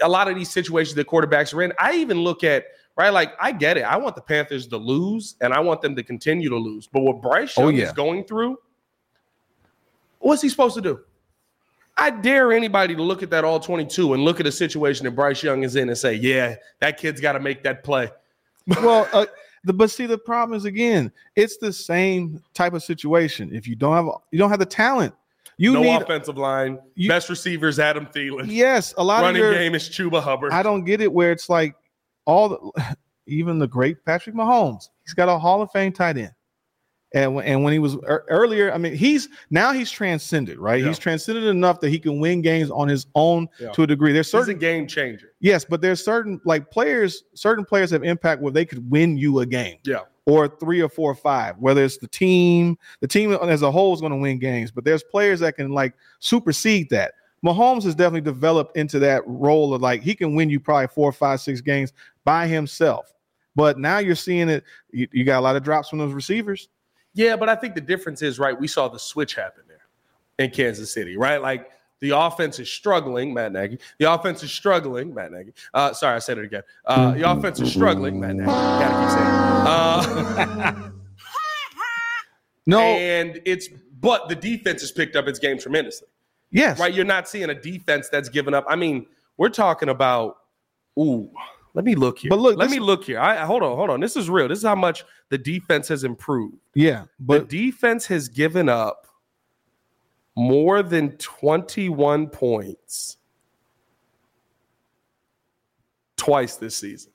[0.00, 1.72] a lot of these situations that quarterbacks are in.
[1.80, 3.82] I even look at right, like I get it.
[3.82, 6.86] I want the Panthers to lose, and I want them to continue to lose.
[6.86, 7.86] But what Bryce Oh, Young yeah.
[7.86, 8.56] is going through,
[10.20, 11.00] what's he supposed to do?
[11.96, 15.10] I dare anybody to look at that all 22 and look at a situation that
[15.16, 18.08] Bryce Young is in and say, yeah, that kid's got to make that play.
[18.68, 19.26] well, uh,
[19.64, 23.54] the but see the problem is again, it's the same type of situation.
[23.54, 25.14] If you don't have you don't have the talent,
[25.56, 26.78] you no need offensive line.
[26.94, 28.46] you- Best receivers, Adam Thielen.
[28.48, 30.52] yes, a lot Running of your, game is Chuba Hubbard.
[30.52, 31.74] I don't get it where it's like
[32.24, 32.96] all the,
[33.26, 36.32] even the great Patrick Mahomes, he's got a Hall of Fame tight end.
[37.14, 40.80] And when, and when he was ear- earlier, I mean, he's now he's transcended, right?
[40.80, 40.88] Yeah.
[40.88, 43.70] He's transcended enough that he can win games on his own Yeah.
[43.72, 44.12] to a degree.
[44.12, 45.32] There's certain game changer.
[45.40, 49.40] yes, but there's certain like players, certain players have impact where they could win you
[49.40, 49.76] a game.
[49.84, 50.00] Yeah.
[50.24, 53.92] Or three or four or five, whether it's the team, the team as a whole
[53.92, 57.12] is going to win games, but there's players that can like supersede that.
[57.44, 61.10] Mahomes has definitely developed into that role of like he can win you probably four,
[61.12, 61.92] five, six games
[62.24, 63.12] by himself.
[63.56, 64.62] But now you're seeing it.
[64.92, 66.68] You, you got a lot of drops from those receivers.
[67.14, 68.58] Yeah, but I think the difference is right.
[68.58, 70.44] We saw the switch happen there.
[70.44, 71.40] in Kansas City, right?
[71.42, 71.70] Like
[72.00, 73.78] the offense is struggling, Matt Nagy.
[73.98, 75.52] The offense is struggling, Matt Nagy.
[75.74, 76.62] Uh, sorry, I said it again.
[76.86, 78.46] Uh, the offense is struggling, Matt Nagy.
[78.46, 79.28] Gotta keep saying.
[79.28, 80.72] it.
[80.76, 80.88] Uh,
[82.66, 83.68] No, and it's
[84.00, 86.06] but the defense has picked up its game tremendously,
[86.52, 86.94] yes, right?
[86.94, 88.64] You're not seeing a defense that's given up.
[88.68, 90.38] I mean, we're talking about.
[90.98, 91.28] Ooh,
[91.74, 92.28] let me look here.
[92.30, 93.18] But look, let this- me look here.
[93.20, 94.00] I hold on, hold on.
[94.00, 94.48] This is real.
[94.48, 96.56] This is how much the defense has improved.
[96.74, 99.06] yeah, but the defense has given up
[100.36, 103.18] more than 21 points
[106.16, 107.12] twice this season.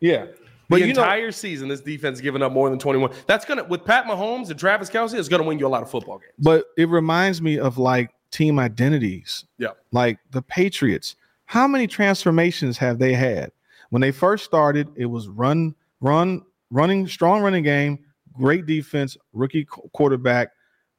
[0.00, 0.26] yeah,
[0.68, 3.12] But the you know, entire season, this defense has given up more than 21.
[3.26, 5.90] That's gonna with Pat Mahomes and Travis Kelce, it's gonna win you a lot of
[5.90, 6.32] football games.
[6.38, 9.44] but it reminds me of like team identities.
[9.58, 9.70] Yeah.
[9.92, 11.16] like the Patriots.
[11.50, 13.50] How many transformations have they had?
[13.88, 17.98] When they first started, it was run, run, running, strong running game,
[18.32, 20.50] great defense, rookie quarterback.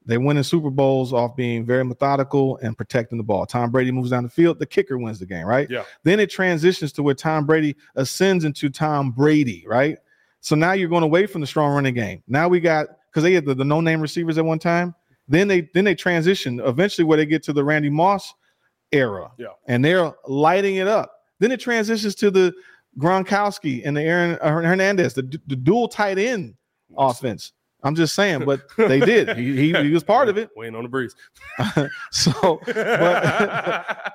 [0.05, 3.45] They win in Super Bowls off being very methodical and protecting the ball.
[3.45, 5.69] Tom Brady moves down the field, the kicker wins the game, right?
[5.69, 5.85] Yeah.
[6.03, 9.99] Then it transitions to where Tom Brady ascends into Tom Brady, right?
[10.41, 12.23] So now you're going away from the strong running game.
[12.27, 14.95] Now we got because they had the, the no-name receivers at one time.
[15.29, 18.33] Then they then they transition eventually where they get to the Randy Moss
[18.91, 19.31] era.
[19.37, 19.47] Yeah.
[19.67, 21.13] And they're lighting it up.
[21.39, 22.53] Then it transitions to the
[22.97, 26.55] Gronkowski and the Aaron uh, Hernandez, the, the dual tight end
[26.97, 27.53] offense.
[27.83, 29.35] I'm just saying, but they did.
[29.37, 30.49] He, he, he was part of it.
[30.55, 31.15] Waiting on the breeze.
[32.11, 34.13] So, but,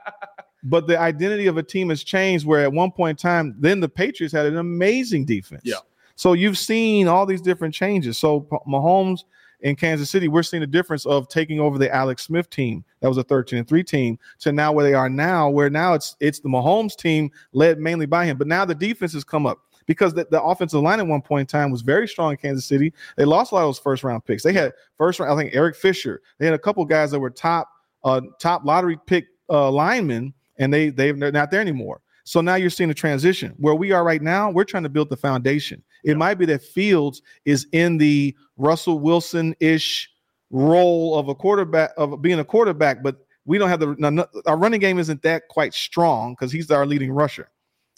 [0.62, 2.46] but the identity of a team has changed.
[2.46, 5.62] Where at one point in time, then the Patriots had an amazing defense.
[5.64, 5.76] Yeah.
[6.14, 8.18] So you've seen all these different changes.
[8.18, 9.20] So Mahomes
[9.60, 13.08] in Kansas City, we're seeing a difference of taking over the Alex Smith team that
[13.08, 16.16] was a 13 and 3 team to now where they are now, where now it's
[16.20, 18.36] it's the Mahomes team led mainly by him.
[18.36, 21.42] But now the defense has come up because the, the offensive line at one point
[21.42, 22.92] in time was very strong in Kansas City.
[23.16, 24.42] They lost a lot of those first round picks.
[24.42, 26.20] They had first round, I think Eric Fisher.
[26.38, 27.70] They had a couple guys that were top
[28.04, 32.00] uh top lottery pick uh linemen, and they they they're not there anymore.
[32.24, 34.50] So now you're seeing a transition where we are right now.
[34.50, 35.80] We're trying to build the foundation.
[36.06, 40.08] It might be that Fields is in the Russell Wilson ish
[40.50, 44.56] role of a quarterback of being a quarterback, but we don't have the no- our
[44.56, 47.50] running game isn't that quite strong because he's our leading rusher.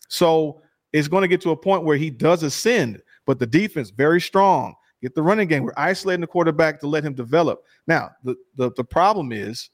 [0.09, 0.63] So
[0.95, 4.23] it's going to get to a point where he does ascend, but the defense very
[4.23, 4.75] strong.
[5.03, 5.63] Get the running game.
[5.63, 7.63] We're isolating the quarterback to let him develop.
[7.87, 9.69] Now, the the, the problem is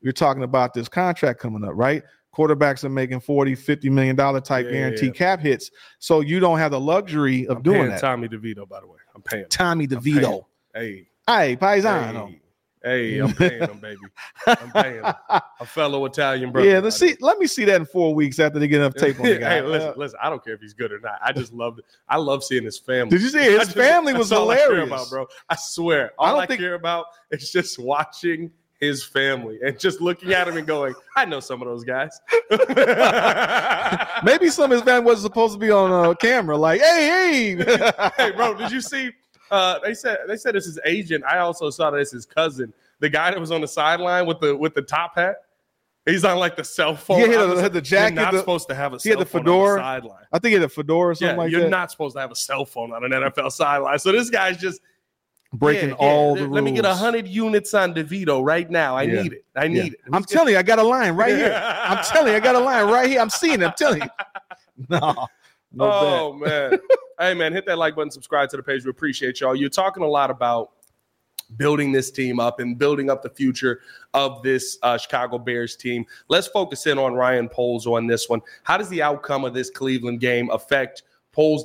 [0.00, 2.04] you're talking about this contract coming up, right?
[2.36, 5.12] Quarterbacks are making 40, 50 million dollar type Yeah, guarantee yeah.
[5.12, 5.70] cap hits.
[5.98, 8.00] So you don't have the luxury of I'm doing that.
[8.00, 8.98] Tommy DeVito, by the way.
[9.14, 9.46] I'm paying.
[9.50, 10.16] Tommy I'm paying.
[10.18, 10.44] DeVito.
[10.74, 12.28] Hey, Hey, Paisano.
[12.28, 12.40] hey,
[13.14, 13.98] hey, I'm paying him, baby.
[14.46, 15.14] I'm paying him.
[15.28, 16.68] A fellow Italian brother.
[16.68, 17.16] yeah, let's see.
[17.20, 19.48] Let me see that in four weeks after they get enough tape on the guy.
[19.56, 20.18] hey, listen, Uh, listen.
[20.22, 21.18] I don't care if he's good or not.
[21.22, 21.84] I just love it.
[22.08, 23.10] I love seeing his family.
[23.10, 25.26] did you see his just- family was that's all I care hilarious, about, bro.
[25.48, 26.12] I swear.
[26.18, 30.32] All I I, don't think- care about is just watching his family and just looking
[30.32, 32.18] at him and going, I know some of those guys.
[34.24, 36.56] Maybe some of his family wasn't supposed to be on uh, camera.
[36.56, 37.80] Like, hey, hey,
[38.16, 39.10] hey, bro, did you see?
[39.50, 41.24] Uh, they said they said it's his agent.
[41.24, 44.40] I also saw that it's his cousin, the guy that was on the sideline with
[44.40, 45.36] the with the top hat.
[46.06, 47.20] He's on like the cell phone.
[47.20, 48.94] Yeah, he had I the- was- had the jacket, You're not the- supposed to have
[48.94, 49.76] a he had cell the phone on fedora.
[49.76, 50.24] the sideline.
[50.32, 51.68] I think he had a fedora or something Yeah, like you're that.
[51.70, 53.98] not supposed to have a cell phone on an NFL sideline.
[53.98, 54.80] So this guy's just
[55.52, 56.54] breaking yeah, all yeah, the rules.
[56.54, 58.96] Let me get a hundred units on DeVito right now.
[58.96, 59.22] I Yeah.
[59.22, 59.44] need it.
[59.56, 60.00] I need it.
[60.12, 61.60] I'm telling you, I got a line right here.
[61.64, 63.20] I'm telling you, I got a line right here.
[63.20, 63.64] I'm seeing it.
[63.64, 64.08] I'm telling you.
[64.88, 65.26] No,
[65.74, 66.78] no oh man.
[67.18, 68.82] hey man, hit that like button, subscribe to the page.
[68.86, 69.54] We appreciate y'all.
[69.54, 70.70] You're talking a lot about
[71.58, 73.80] building this team up and building up the future
[74.14, 76.06] of this uh, Chicago Bears team.
[76.28, 78.40] Let's focus in on Ryan Poles on this one.
[78.62, 81.02] How does the outcome of this Cleveland game affect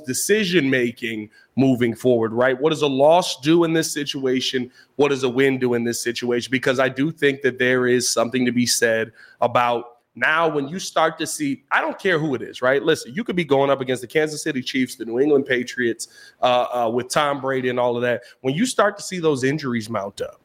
[0.06, 2.60] Decision making moving forward, right?
[2.60, 4.70] What does a loss do in this situation?
[4.96, 6.50] What does a win do in this situation?
[6.50, 10.78] Because I do think that there is something to be said about now when you
[10.78, 12.82] start to see, I don't care who it is, right?
[12.82, 16.08] Listen, you could be going up against the Kansas City Chiefs, the New England Patriots,
[16.40, 18.22] uh, uh, with Tom Brady and all of that.
[18.40, 20.40] When you start to see those injuries mount up,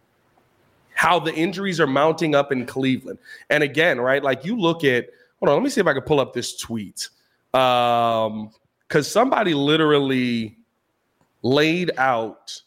[0.93, 3.17] how the injuries are mounting up in Cleveland.
[3.49, 5.07] And again, right, like you look at,
[5.39, 7.09] hold on, let me see if I can pull up this tweet.
[7.53, 8.51] Um,
[8.91, 10.57] because somebody literally
[11.43, 12.61] laid out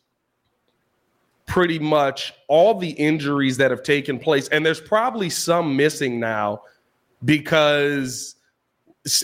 [1.45, 4.49] pretty much all the injuries that have taken place.
[4.49, 6.63] And there's probably some missing now
[7.27, 8.37] because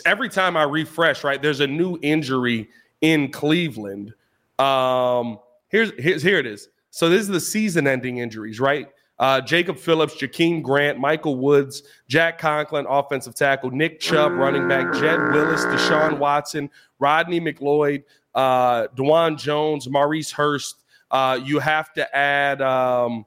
[0.04, 2.68] every time I refresh, right, there's a new injury
[3.00, 4.12] in Cleveland.
[4.58, 6.68] Um, here's, here's here it is.
[6.90, 8.88] So this is the season-ending injuries, right?
[9.20, 14.92] Uh, Jacob Phillips, Jakeem Grant, Michael Woods, Jack Conklin, offensive tackle, Nick Chubb, running back,
[14.94, 18.02] Jed Willis, Deshaun Watson, Rodney McLeod,
[18.34, 20.82] uh, Dawand Jones, Maurice Hurst.
[21.10, 23.26] Uh, you have to add um,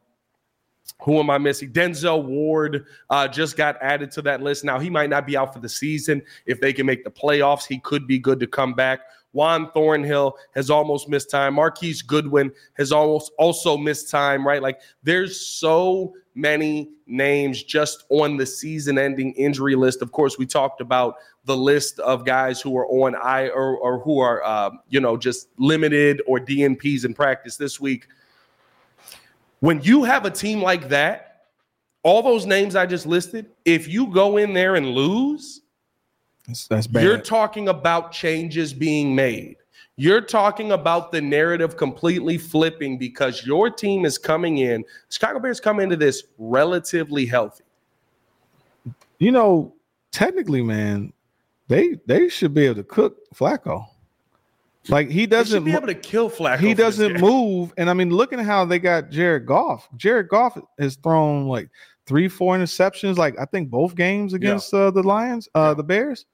[1.04, 1.72] who am I missing?
[1.72, 4.64] Denzel Ward uh, just got added to that list.
[4.64, 6.22] Now, he might not be out for the season.
[6.46, 9.02] If they can make the playoffs, he could be good to come back.
[9.34, 11.56] Juan Thornhill has almost missed time.
[11.56, 14.62] Marquise Goodwin has almost also missed time, right?
[14.62, 20.02] Like there's so many names just on the season ending injury list.
[20.02, 21.16] Of course, we talked about
[21.46, 25.18] the list of guys who are on I or, or who are, uh, you know,
[25.18, 28.08] just limited or DNPs in practice this week.
[29.60, 31.46] When you have a team like that,
[32.04, 35.62] all those names I just listed, if you go in there and lose,
[36.48, 37.04] that's, that's bad.
[37.04, 39.58] You're talking about changes being made.
[39.96, 44.84] You're talking about the narrative completely flipping because your team is coming in.
[45.10, 47.64] Chicago Bears come into this relatively healthy.
[49.20, 49.74] You know,
[50.12, 51.14] technically, man,
[51.68, 53.86] they they should be able to cook Flacco.
[54.90, 56.60] Like he doesn't be able to kill Flacco.
[56.60, 59.88] He doesn't move, and I mean, looking at how they got Jared Goff.
[59.96, 61.70] Jared Goff has thrown like
[62.06, 63.16] three, four interceptions.
[63.16, 64.80] Like I think both games against yeah.
[64.80, 65.74] uh, the Lions, uh, yeah.
[65.76, 66.26] the Bears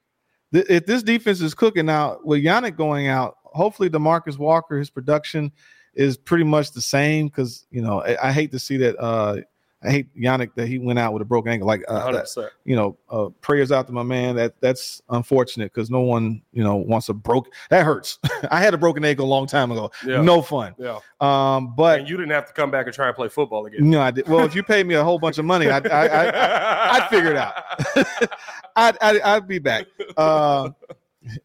[0.54, 4.90] th- if this defense is cooking now with Yannick going out, hopefully Demarcus Walker, his
[4.90, 5.52] production
[5.94, 8.98] is pretty much the same because you know I, I, hate to see that.
[9.00, 9.42] Uh,
[9.82, 11.66] I hate Yannick that he went out with a broken ankle.
[11.66, 14.36] Like, uh, that, you know, uh, prayers out to my man.
[14.36, 17.48] That that's unfortunate because no one, you know, wants a broke.
[17.70, 18.20] That hurts.
[18.52, 19.90] I had a broken ankle a long time ago.
[20.06, 20.22] Yeah.
[20.22, 20.76] No fun.
[20.78, 21.00] Yeah.
[21.22, 23.90] Um, but and you didn't have to come back and try and play football again.
[23.90, 24.28] No, I did.
[24.28, 27.32] Well, if you paid me a whole bunch of money, I I I I'd figure
[27.32, 27.54] it out.
[28.76, 29.86] I'd, I'd, I'd be back.
[30.18, 30.72] Uh,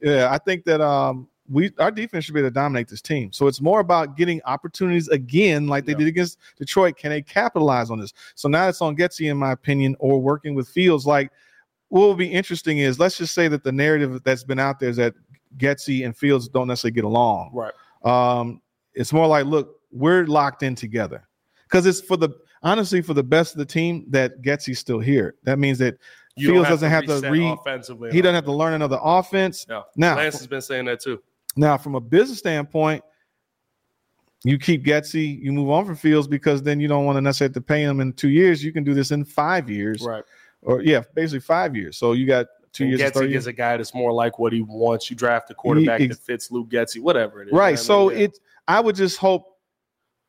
[0.01, 3.33] yeah, I think that um we our defense should be able to dominate this team.
[3.33, 5.99] So it's more about getting opportunities again, like they yeah.
[5.99, 6.97] did against Detroit.
[6.97, 8.13] Can they capitalize on this?
[8.35, 11.07] So now it's on Getsy, in my opinion, or working with Fields.
[11.07, 11.31] Like
[11.89, 14.89] what will be interesting is let's just say that the narrative that's been out there
[14.89, 15.15] is that
[15.59, 17.51] Getsy and Fields don't necessarily get along.
[17.53, 17.73] Right.
[18.05, 18.61] Um,
[18.95, 21.27] it's more like, look, we're locked in together
[21.65, 22.31] because it's for the
[22.63, 25.37] honestly for the best of the team that Getsy's still here.
[25.45, 25.99] That means that
[26.37, 28.11] you Fields doesn't have to read offensively.
[28.11, 29.67] He doesn't have to learn another offense.
[29.69, 29.83] Yeah.
[29.97, 31.23] Now, Lance has been saying that too.
[31.57, 33.03] Now, from a business standpoint,
[34.45, 37.51] you keep Getsy, you move on from Fields because then you don't want to necessarily
[37.51, 38.63] have to pay him in two years.
[38.63, 40.23] You can do this in five years, right?
[40.63, 41.97] Or yeah, basically five years.
[41.97, 43.13] So you got two and years.
[43.13, 45.11] Getsy is a guy that's more like what he wants.
[45.11, 47.55] You draft a quarterback he, that fits Luke Getsy, whatever it is.
[47.55, 47.79] Right.
[47.79, 48.23] so I mean?
[48.25, 48.39] it,
[48.69, 49.59] I would just hope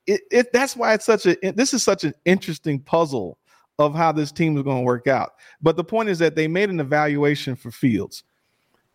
[0.07, 0.53] it, it.
[0.53, 1.35] That's why it's such a.
[1.51, 3.37] This is such an interesting puzzle
[3.79, 5.33] of how this team is going to work out.
[5.61, 8.23] But the point is that they made an evaluation for Fields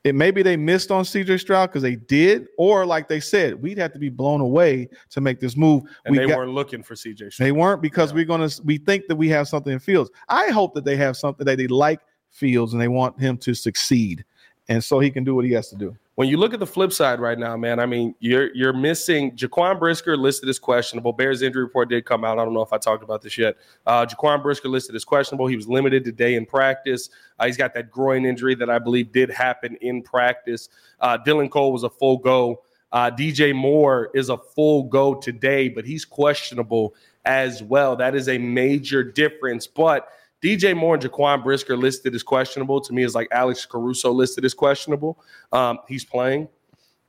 [0.05, 3.77] it maybe they missed on CJ Stroud because they did, or like they said, we'd
[3.79, 5.83] have to be blown away to make this move.
[6.05, 7.47] And we they got, weren't looking for CJ Stroud.
[7.47, 8.17] They weren't because yeah.
[8.17, 10.11] we're gonna we think that we have something in Fields.
[10.29, 13.53] I hope that they have something that they like Fields and they want him to
[13.55, 14.25] succeed,
[14.69, 16.67] and so he can do what he has to do when you look at the
[16.67, 21.15] flip side right now, man, I mean, you're you're missing Jaquan Brisker listed as questionable.
[21.15, 22.39] Bears injury report did come out.
[22.39, 23.57] I don't know if I talked about this yet.
[23.87, 25.47] Uh, Jaquan Brisker listed as questionable.
[25.47, 27.09] He was limited today in practice.
[27.39, 30.69] Uh, he's got that groin injury that I believe did happen in practice.
[31.01, 32.65] Uh, Dylan Cole was a full go.
[32.93, 37.97] Uh, DJ Moore is a full go today, but he's questionable as well.
[37.97, 39.67] That is a major difference.
[39.67, 40.07] But
[40.43, 42.81] DJ Moore and Jaquan Brisker listed as questionable.
[42.81, 45.23] To me, is like Alex Caruso listed as questionable.
[45.53, 46.49] Um, he's playing,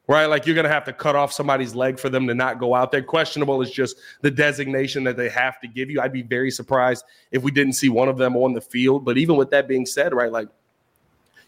[0.08, 0.26] right?
[0.26, 2.76] Like you're going to have to cut off somebody's leg for them to not go
[2.76, 3.02] out there.
[3.02, 6.02] Questionable is just the designation that they have to give you.
[6.02, 9.06] I'd be very surprised if we didn't see one of them on the field.
[9.06, 10.50] But even with that being said, right, like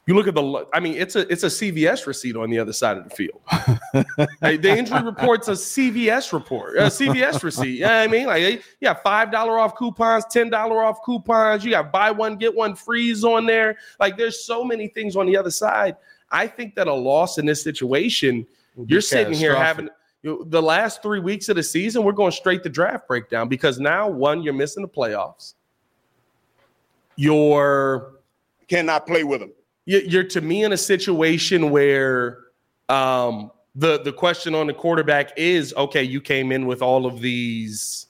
[0.05, 2.73] you look at the, I mean, it's a it's a CVS receipt on the other
[2.73, 3.39] side of the field.
[4.41, 7.79] the injury report's a CVS report, a CVS receipt.
[7.79, 11.63] Yeah, you know I mean, like yeah, five dollar off coupons, ten dollar off coupons.
[11.63, 13.77] You got buy one get one freeze on there.
[13.97, 15.95] Like there's so many things on the other side.
[16.31, 18.45] I think that a loss in this situation,
[18.87, 19.87] you're sitting here having
[20.21, 23.47] you know, the last three weeks of the season, we're going straight to draft breakdown
[23.47, 25.53] because now one, you're missing the playoffs.
[27.15, 28.15] You're
[28.67, 29.51] cannot play with them
[29.85, 32.39] you're to me in a situation where
[32.89, 37.19] um, the the question on the quarterback is okay you came in with all of
[37.19, 38.07] these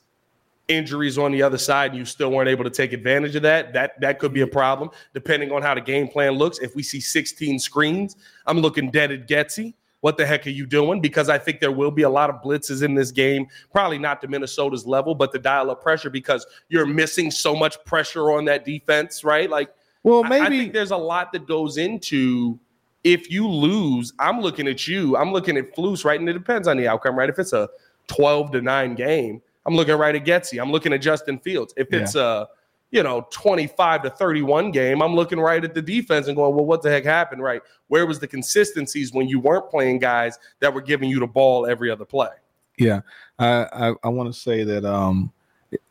[0.67, 3.73] injuries on the other side and you still weren't able to take advantage of that
[3.73, 4.89] that that could be a problem.
[5.13, 8.15] Depending on how the game plan looks if we see 16 screens
[8.45, 10.99] i'm looking dead at Getsy what the heck are you doing?
[10.99, 14.21] Because i think there will be a lot of blitzes in this game probably not
[14.21, 18.45] to minnesota's level but the dial up pressure because you're missing so much pressure on
[18.45, 19.49] that defense right?
[19.49, 19.73] Like
[20.03, 22.59] well, maybe I, I think there's a lot that goes into
[23.03, 24.13] if you lose.
[24.19, 25.17] I'm looking at you.
[25.17, 26.19] I'm looking at Flus, right?
[26.19, 27.29] And it depends on the outcome, right?
[27.29, 27.69] If it's a
[28.07, 30.61] 12 to 9 game, I'm looking right at Getsy.
[30.61, 31.73] I'm looking at Justin Fields.
[31.77, 32.41] If it's yeah.
[32.41, 32.45] a
[32.91, 36.65] you know 25 to 31 game, I'm looking right at the defense and going, well,
[36.65, 37.61] what the heck happened, right?
[37.87, 41.65] Where was the consistencies when you weren't playing guys that were giving you the ball
[41.65, 42.29] every other play?
[42.77, 43.01] Yeah,
[43.39, 45.31] I I, I want to say that um,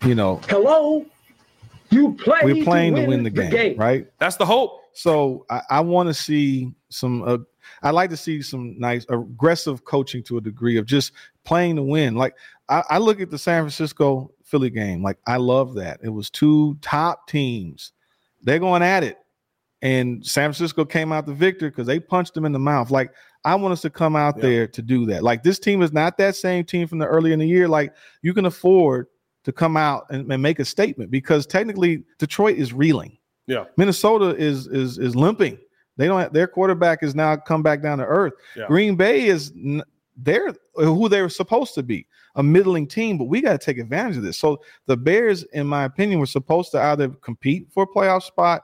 [0.05, 1.07] you know, hello
[1.93, 2.41] You play.
[2.43, 4.07] We're playing to win, the, game, right?
[4.19, 4.81] That's the hope.
[4.95, 7.23] So I, I want to see some.
[7.23, 7.39] Uh,
[7.83, 11.13] I like to see some nice aggressive coaching to a degree of just
[11.45, 12.15] playing to win.
[12.15, 12.35] Like
[12.69, 15.03] I, I look at the San Francisco Philly game.
[15.03, 16.01] Like I love that.
[16.03, 17.93] It was two top teams.
[18.43, 19.19] They're going at it.
[19.83, 22.91] And San Francisco came out the victor because they punched them in the mouth.
[22.91, 23.13] Like
[23.45, 24.43] I want us to come out yeah.
[24.43, 25.23] there to do that.
[25.23, 27.69] Like this team is not that same team from the early in the year.
[27.69, 29.09] Like you can afford
[29.45, 33.19] to come out and, and make a statement because technically Detroit is reeling.
[33.47, 33.65] Yeah.
[33.77, 35.59] Minnesota is is is limping.
[35.97, 38.33] They don't have, their quarterback has now come back down to earth.
[38.57, 38.67] Yeah.
[38.67, 39.53] Green Bay is
[40.17, 43.79] they're who they were supposed to be, a middling team, but we got to take
[43.79, 44.39] advantage of this.
[44.39, 48.63] So the Bears, in my opinion, were supposed to either compete for a playoff spot,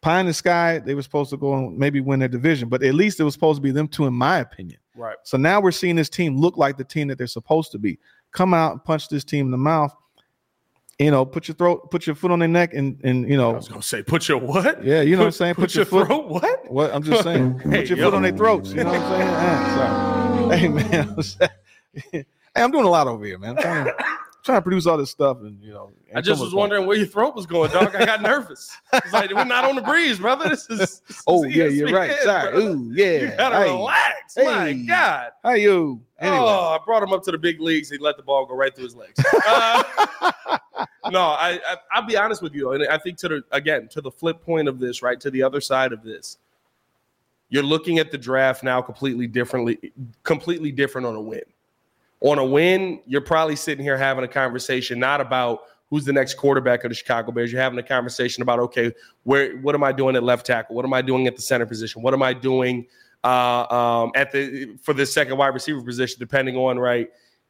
[0.00, 0.78] pie in the sky.
[0.78, 3.34] They were supposed to go and maybe win their division, but at least it was
[3.34, 4.78] supposed to be them two, in my opinion.
[4.94, 5.16] Right.
[5.22, 7.98] So now we're seeing this team look like the team that they're supposed to be.
[8.32, 9.94] Come out and punch this team in the mouth
[10.98, 13.52] you know, put your throat, put your foot on their neck, and and you know.
[13.52, 14.84] I was gonna say, put your what?
[14.84, 15.54] Yeah, you know what I'm saying.
[15.54, 16.06] Put, put your, your, foot.
[16.08, 16.72] Throat, what?
[16.72, 16.92] What?
[16.92, 17.58] I'm just saying.
[17.70, 18.04] hey, put your yo.
[18.06, 18.72] foot on their throats.
[18.72, 19.28] You know what I'm saying?
[19.28, 21.16] Uh, hey man,
[22.12, 22.24] hey,
[22.56, 23.56] I'm doing a lot over here, man.
[23.56, 23.92] I'm trying,
[24.42, 25.92] trying to produce all this stuff, and you know.
[26.16, 27.94] I just was wondering where your throat was going, dog.
[27.94, 28.76] I got nervous.
[28.92, 30.48] It's like we're not on the breeze, brother.
[30.48, 30.78] This is.
[31.06, 32.18] This oh is yeah, you're right.
[32.24, 32.60] Sorry.
[32.60, 33.20] Ooh yeah.
[33.20, 33.70] You gotta hey.
[33.70, 34.34] relax.
[34.34, 34.44] Hey.
[34.44, 35.30] My God.
[35.44, 36.02] How you?
[36.20, 36.36] Anyway.
[36.40, 37.90] Oh, I brought him up to the big leagues.
[37.90, 39.24] He let the ball go right through his legs.
[39.46, 39.82] Uh,
[41.10, 41.60] no, I,
[41.92, 44.42] I will be honest with you, and I think to the again to the flip
[44.42, 46.38] point of this, right to the other side of this,
[47.50, 49.92] you're looking at the draft now completely differently,
[50.24, 51.42] completely different on a win.
[52.20, 56.34] On a win, you're probably sitting here having a conversation not about who's the next
[56.34, 57.52] quarterback of the Chicago Bears.
[57.52, 58.92] You're having a conversation about okay,
[59.22, 60.74] where what am I doing at left tackle?
[60.74, 62.02] What am I doing at the center position?
[62.02, 62.86] What am I doing
[63.28, 66.16] uh, um, at the for the second wide receiver position?
[66.18, 67.08] Depending on right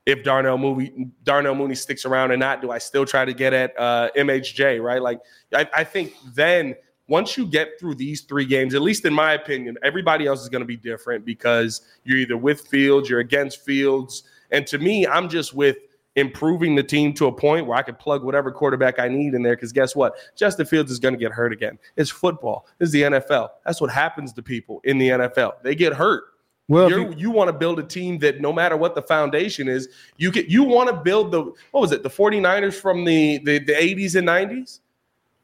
[0.09, 2.63] if Darnell Mooney Darnell Mooney sticks around or not.
[2.63, 4.83] Do I still try to get at uh, MHJ?
[4.83, 5.03] Right?
[5.03, 5.21] Like
[5.53, 6.75] I, I think then
[7.09, 10.49] once you get through these three games, at least in my opinion, everybody else is
[10.49, 15.07] going to be different because you're either with Fields, you're against Fields, and to me,
[15.07, 15.77] I'm just with
[16.19, 19.43] improving the team to a point where I can plug whatever quarterback I need in
[19.43, 19.57] there.
[19.57, 20.17] Because guess what?
[20.37, 21.79] Justin Fields is going to get hurt again.
[21.97, 22.67] It's football.
[22.81, 23.51] Is the NFL.
[23.65, 25.63] That's what happens to people in the NFL.
[25.63, 26.25] They get hurt.
[26.69, 29.89] Well, you you want to build a team that no matter what the foundation is,
[30.19, 33.59] you get you want to build the what was it, the 49ers from the, the,
[33.59, 34.81] the 80s and 90s,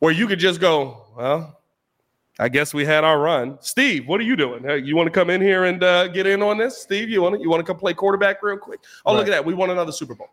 [0.01, 1.62] where you could just go, well,
[2.39, 3.59] I guess we had our run.
[3.61, 4.64] Steve, what are you doing?
[4.64, 6.77] Hey, you want to come in here and uh, get in on this?
[6.77, 8.81] Steve, you want to you want to come play quarterback real quick?
[9.07, 9.18] Oh, right.
[9.18, 9.45] look at that.
[9.45, 10.29] We won another Super Bowl.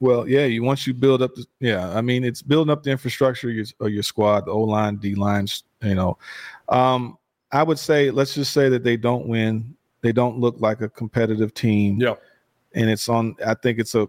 [0.00, 2.90] Well, yeah, you once you build up the yeah, I mean it's building up the
[2.90, 6.18] infrastructure of your, of your squad, the O line, D lines, you know.
[6.68, 7.18] Um,
[7.52, 10.88] I would say let's just say that they don't win they don't look like a
[10.88, 12.00] competitive team.
[12.00, 12.14] Yeah.
[12.74, 14.08] And it's on, I think it's a,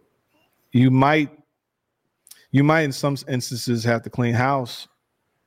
[0.71, 1.29] you might,
[2.51, 4.87] you might in some instances have to clean house.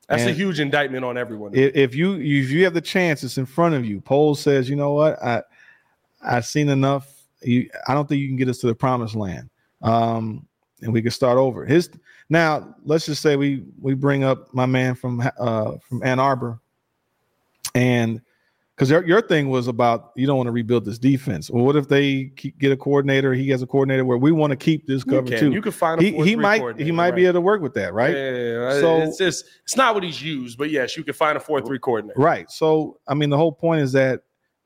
[0.08, 1.54] That's and a huge indictment on everyone.
[1.54, 4.02] If, if you if you have the chance, it's in front of you.
[4.02, 5.42] Poles says, you know what, I
[6.22, 7.10] I've seen enough.
[7.40, 9.48] You, I don't think you can get us to the promised land,
[9.84, 10.46] um,
[10.82, 11.64] and we can start over.
[11.64, 11.90] His
[12.28, 16.58] now, let's just say we we bring up my man from uh, from Ann Arbor,
[17.74, 18.20] and
[18.74, 21.50] because your, your thing was about you don't want to rebuild this defense.
[21.50, 22.24] Well, what if they
[22.58, 23.32] get a coordinator?
[23.32, 25.52] He has a coordinator where we want to keep this cover you too.
[25.52, 27.14] You could find he, he might he might right.
[27.14, 28.14] be able to work with that, right?
[28.14, 31.14] Yeah, yeah, yeah, so it's just it's not what he's used, but yes, you can
[31.14, 32.20] find a four three coordinator.
[32.20, 32.50] Right.
[32.50, 34.22] So I mean, the whole point is that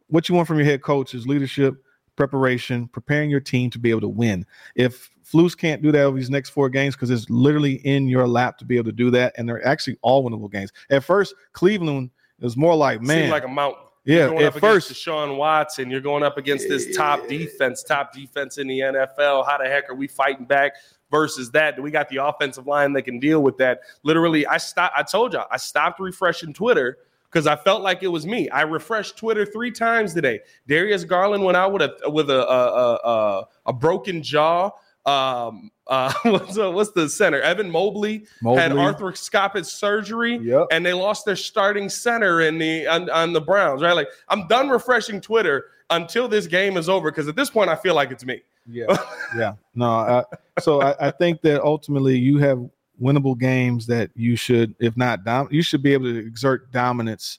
[0.06, 1.74] what you want from your head coach is leadership,
[2.18, 4.44] preparation, preparing your team to be able to win.
[4.74, 8.26] If Flus can't do that over these next four games because it's literally in your
[8.26, 10.72] lap to be able to do that, and they're actually all winnable games.
[10.90, 12.10] At first, Cleveland
[12.40, 13.84] is more like man, Seemed like a mountain.
[14.04, 18.66] Yeah, at first, Deshaun Watson, you're going up against this top defense, top defense in
[18.66, 19.46] the NFL.
[19.46, 20.72] How the heck are we fighting back
[21.10, 21.76] versus that?
[21.76, 23.80] Do we got the offensive line that can deal with that.
[24.02, 24.94] Literally, I stopped.
[24.96, 26.98] I told y'all, I stopped refreshing Twitter
[27.30, 28.48] because I felt like it was me.
[28.50, 30.40] I refreshed Twitter three times today.
[30.66, 34.70] Darius Garland went out with a with a a, a, a broken jaw.
[35.06, 37.40] Um, uh, what's, uh, what's the center?
[37.40, 38.60] Evan Mobley, Mobley.
[38.60, 40.66] had arthroscopic surgery, yep.
[40.70, 43.82] and they lost their starting center in the on, on the Browns.
[43.82, 47.70] Right, like I'm done refreshing Twitter until this game is over because at this point
[47.70, 48.42] I feel like it's me.
[48.66, 48.96] Yeah,
[49.36, 49.54] yeah.
[49.74, 50.24] No, I,
[50.60, 52.68] so I, I, think that ultimately you have
[53.00, 57.38] winnable games that you should, if not dom, you should be able to exert dominance,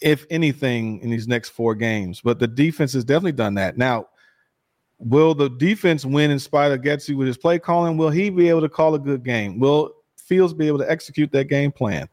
[0.00, 2.20] if anything, in these next four games.
[2.20, 3.76] But the defense has definitely done that.
[3.76, 4.08] Now,
[4.98, 7.96] Will the defense win in spite of Getsy with his play calling?
[7.96, 9.58] Will he be able to call a good game?
[9.58, 12.08] Will Fields be able to execute that game plan?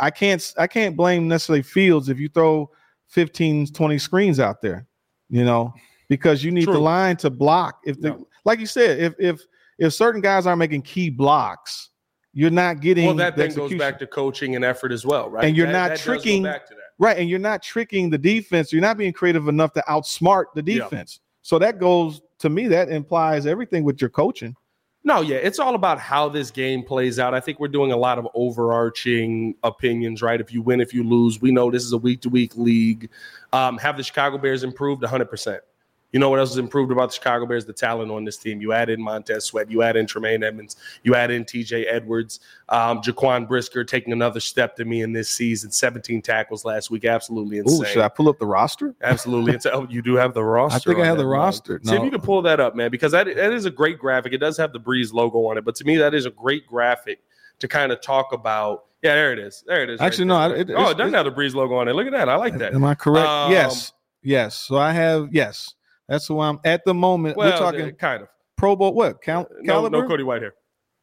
[0.00, 2.70] I can't I can't blame necessarily Fields if you throw
[3.08, 4.86] 15, 20 screens out there,
[5.30, 5.72] you know,
[6.08, 6.74] because you need True.
[6.74, 7.80] the line to block.
[7.84, 9.40] If the, like you said, if if
[9.80, 11.88] if certain guys aren't making key blocks,
[12.32, 15.28] you're not getting Well, that the then goes back to coaching and effort as well,
[15.28, 15.44] right?
[15.44, 16.80] And you're That- not that tricking- back to that.
[17.00, 18.72] right, and you're not tricking the defense.
[18.72, 20.84] You're not being creative enough to outsmart the Yeah.
[20.84, 21.18] defense.
[21.42, 22.68] So that goes to me.
[22.68, 24.54] That implies everything with your coaching.
[25.02, 27.32] No, yeah, it's all about how this game plays out.
[27.32, 30.40] I think we're doing a lot of overarching opinions, right?
[30.40, 33.08] If you win, if you lose, we know this is a week to week league.
[33.52, 35.60] Um, have the Chicago Bears improved 100%.
[36.12, 37.64] You know what else is improved about the Chicago Bears?
[37.64, 38.60] The talent on this team.
[38.60, 42.40] You add in Montez Sweat, you add in Tremaine Edmunds, you add in TJ Edwards,
[42.68, 45.70] um, Jaquan Brisker taking another step to me in this season.
[45.70, 47.04] 17 tackles last week.
[47.04, 47.86] Absolutely Ooh, insane.
[47.86, 48.94] should I pull up the roster?
[49.02, 49.54] Absolutely.
[49.54, 50.90] It's, oh, you do have the roster.
[50.90, 51.80] I think I have the roster.
[51.84, 54.32] See if you can pull that up, man, because that, that is a great graphic.
[54.32, 56.66] It does have the Breeze logo on it, but to me, that is a great
[56.66, 57.20] graphic
[57.60, 58.86] to kind of talk about.
[59.02, 59.62] Yeah, there it is.
[59.66, 60.00] There it is.
[60.00, 60.56] Actually, right no.
[60.56, 61.94] It- oh, it doesn't have the Breeze logo on it.
[61.94, 62.28] Look at that.
[62.28, 62.74] I like that.
[62.74, 63.28] Am I correct?
[63.28, 63.92] Um, yes,
[64.22, 64.56] yes.
[64.56, 65.74] So I have yes.
[66.10, 67.36] That's who I'm at the moment.
[67.38, 68.28] Well, We're talking uh, kind of.
[68.56, 68.92] Pro Bowl.
[68.92, 69.22] What?
[69.22, 70.02] Cal- No, caliber?
[70.02, 70.50] no Cody Whitehair.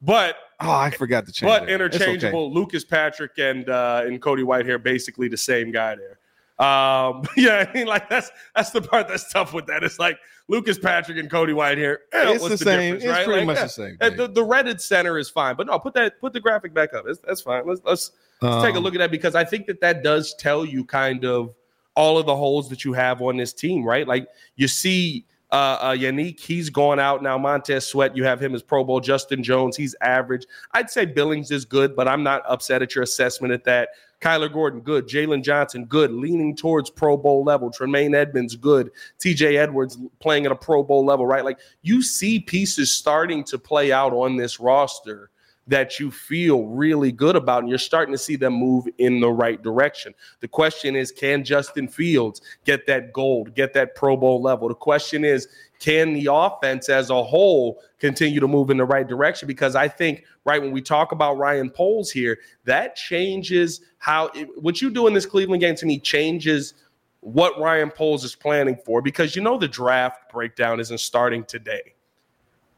[0.01, 1.49] But oh, I forgot to change.
[1.49, 1.81] but it.
[1.81, 2.05] It's okay.
[2.05, 2.53] interchangeable.
[2.53, 6.19] Lucas Patrick and uh, and Cody Whitehair basically the same guy there.
[6.63, 9.83] Um, yeah, I mean, like that's that's the part that's tough with that.
[9.83, 11.97] It's like Lucas Patrick and Cody Whitehair.
[12.13, 12.95] eh, It's the same.
[12.97, 13.25] It's right?
[13.25, 13.63] pretty Like, much yeah.
[13.63, 13.97] the same.
[13.97, 14.17] Thing.
[14.17, 17.05] The, the Reddit center is fine, but no, put that put the graphic back up.
[17.07, 17.65] That's, that's fine.
[17.65, 20.35] Let's let's let's take a Um, look at that because I think that that does
[20.37, 21.55] tell you kind of
[21.97, 24.07] all of the holes that you have on this team, right?
[24.07, 27.37] Like you see uh, uh Yannick, he's gone out now.
[27.39, 28.99] Montez Sweat, you have him as Pro Bowl.
[28.99, 30.45] Justin Jones, he's average.
[30.73, 33.89] I'd say Billings is good, but I'm not upset at your assessment at that.
[34.21, 35.07] Kyler Gordon, good.
[35.07, 36.11] Jaylon Johnson, good.
[36.11, 37.71] Leaning towards Pro Bowl level.
[37.71, 38.91] Tremaine Edmunds, good.
[39.19, 41.43] TJ Edwards playing at a Pro Bowl level, right?
[41.43, 45.31] Like you see pieces starting to play out on this roster
[45.67, 49.29] that you feel really good about, and you're starting to see them move in the
[49.29, 50.13] right direction.
[50.39, 54.69] The question is, can Justin Fields get that gold, get that Pro Bowl level?
[54.69, 55.47] The question is,
[55.79, 59.47] can the offense as a whole continue to move in the right direction?
[59.47, 64.47] Because I think, right, when we talk about Ryan Poles here, that changes how it,
[64.61, 66.73] what you do in this Cleveland game to me changes
[67.21, 71.93] what Ryan Poles is planning for because you know the draft breakdown isn't starting today,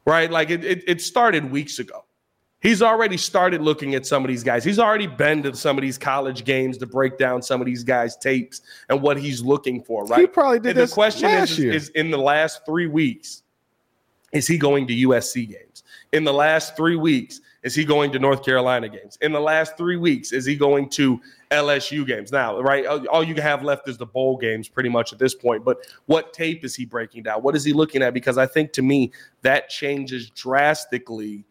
[0.04, 0.30] right?
[0.30, 2.04] Like it, it, it started weeks ago.
[2.60, 4.62] He's already started looking at some of these guys.
[4.64, 7.82] He's already been to some of these college games to break down some of these
[7.82, 10.20] guys' tapes and what he's looking for, right?
[10.20, 11.72] He probably did And the question is, year.
[11.72, 13.42] is in the last three weeks,
[14.32, 15.84] is he going to USC games?
[16.12, 19.18] In the last three weeks, is he going to North Carolina games?
[19.20, 22.32] In the last three weeks, is he going to LSU games?
[22.32, 25.64] Now, right, all you have left is the bowl games pretty much at this point.
[25.64, 27.42] But what tape is he breaking down?
[27.42, 28.14] What is he looking at?
[28.14, 31.44] Because I think to me, that changes drastically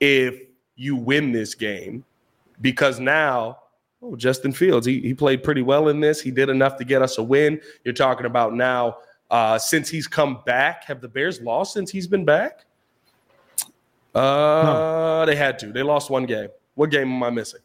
[0.00, 0.40] if
[0.76, 2.04] you win this game.
[2.60, 3.58] Because now,
[4.02, 6.20] oh, Justin Fields, he, he played pretty well in this.
[6.20, 7.60] He did enough to get us a win.
[7.84, 8.96] You're talking about now,
[9.30, 12.64] uh, since he's come back, have the Bears lost since he's been back?
[14.14, 15.72] Uh, they had to.
[15.72, 16.48] They lost one game.
[16.74, 17.60] What game am I missing?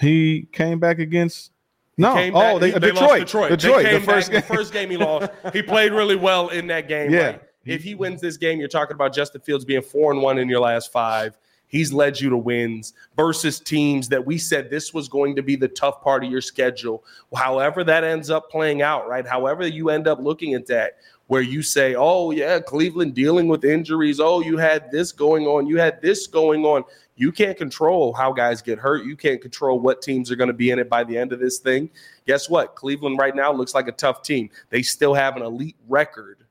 [0.00, 1.50] he came back against.
[1.96, 3.50] No, Came oh, back- they, he- they Detroit, Detroit.
[3.50, 4.48] Detroit, They the first back, game.
[4.48, 5.32] the first game he lost.
[5.52, 7.10] He played really well in that game.
[7.10, 7.26] Yeah.
[7.26, 7.42] right?
[7.64, 10.48] If he wins this game, you're talking about Justin Fields being four and one in
[10.48, 11.36] your last five.
[11.68, 15.54] He's led you to wins versus teams that we said this was going to be
[15.54, 17.04] the tough part of your schedule.
[17.34, 19.26] However, that ends up playing out, right?
[19.26, 20.96] However, you end up looking at that,
[21.26, 24.18] where you say, oh, yeah, Cleveland dealing with injuries.
[24.18, 25.66] Oh, you had this going on.
[25.66, 26.84] You had this going on.
[27.16, 29.04] You can't control how guys get hurt.
[29.04, 31.40] You can't control what teams are going to be in it by the end of
[31.40, 31.90] this thing.
[32.26, 32.76] Guess what?
[32.76, 34.48] Cleveland right now looks like a tough team.
[34.70, 36.44] They still have an elite record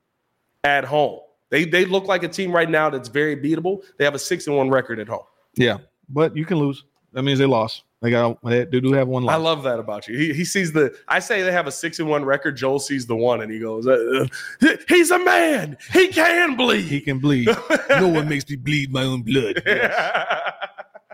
[0.62, 1.20] at home.
[1.50, 3.82] They they look like a team right now that's very beatable.
[3.96, 5.24] They have a six and one record at home.
[5.54, 5.78] Yeah,
[6.08, 6.84] but you can lose.
[7.12, 7.84] That means they lost.
[8.00, 10.16] They got they do have one I love that about you.
[10.16, 10.94] He, he sees the.
[11.08, 12.56] I say they have a six and one record.
[12.56, 14.26] Joel sees the one, and he goes, uh,
[14.62, 15.76] uh, "He's a man.
[15.92, 16.84] He can bleed.
[16.84, 17.48] he can bleed.
[17.90, 19.62] no one makes me bleed my own blood.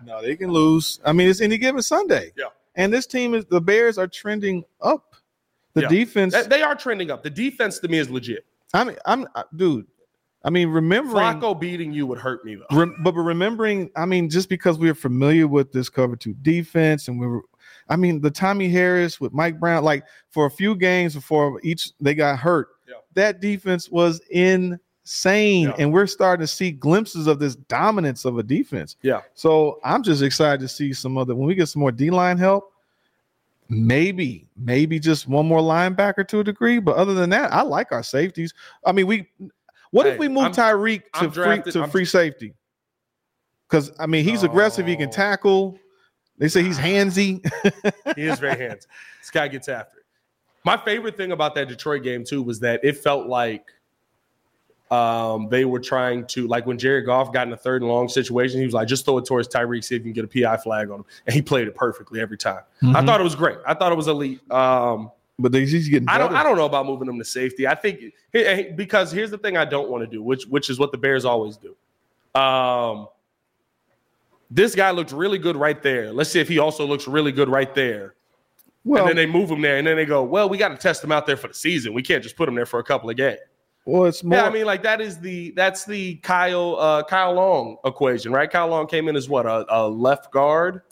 [0.05, 1.01] No, they can lose.
[1.03, 2.33] I mean, it's any given Sunday.
[2.37, 2.47] Yeah.
[2.75, 5.15] And this team is the Bears are trending up.
[5.73, 5.89] The Yeah.
[5.89, 6.47] defense.
[6.47, 7.23] They are trending up.
[7.23, 8.45] The defense to me is legit.
[8.75, 9.27] I mean, I'm
[9.57, 9.87] dude.
[10.45, 12.67] I mean, remembering, Flacco beating you would hurt me though.
[12.77, 13.91] rem- but remembering.
[13.97, 17.41] I mean, just because we're familiar with this cover two defense, and we were,
[17.89, 21.93] I mean, the Tommie Harris with Mike Brown, like for a few games before each
[22.01, 22.97] they got hurt, Yeah.
[23.15, 25.75] that defense was insane, Yeah.
[25.79, 28.97] and we're starting to see glimpses of this dominance of a defense.
[29.01, 29.23] Yeah.
[29.33, 32.37] So I'm just excited to see some other when we get some more D line
[32.37, 32.71] help.
[33.71, 37.93] Maybe, maybe just one more linebacker to a degree, but other than that, I like
[37.93, 38.53] our safeties.
[38.85, 39.27] I mean, we.
[39.95, 42.53] What Hey, if we move I'm- Tyrique to I'm free drafted- to I'm- free safety?
[43.69, 44.89] Because I mean, he's aggressive.
[44.89, 45.13] He can Oh.
[45.13, 45.79] tackle.
[46.37, 47.41] They say he's handsy.
[48.17, 48.87] He is very handsy.
[49.21, 50.05] This guy gets after it.
[50.65, 53.71] My favorite thing about that Detroit game too was that it felt like
[54.91, 58.09] Um, they were trying to like when Jared Goff got in a third and long
[58.09, 60.29] situation, he was like, just throw it towards Tyrique, see if you can get a
[60.29, 61.05] PI flag on him.
[61.27, 62.61] And he played it perfectly every time.
[62.83, 63.07] I Mhm.
[63.07, 63.59] thought it was great.
[63.67, 64.41] I thought it was elite.
[64.53, 66.35] Um, but they- he's getting I don't.
[66.35, 67.67] I don't know about moving him to safety.
[67.67, 68.01] I think
[68.77, 71.25] because here's the thing I don't want to do, which which is what the Bears
[71.25, 71.75] always do.
[72.41, 73.09] Um,
[74.51, 76.13] this guy looked really good right there.
[76.13, 78.15] Let's see if he also looks really good right there.
[78.85, 80.77] Well, and then they move him there, and then they go, "Well, we got to
[80.77, 81.95] test him out there for the season.
[81.95, 83.39] We can't just put him there for a couple of games."
[83.87, 84.39] well, it's more.
[84.39, 88.51] yeah, I mean, like that is the that's the Kyle uh, Kyle Long equation, right?
[88.51, 90.83] Kyle Long came in as what a, a left guard,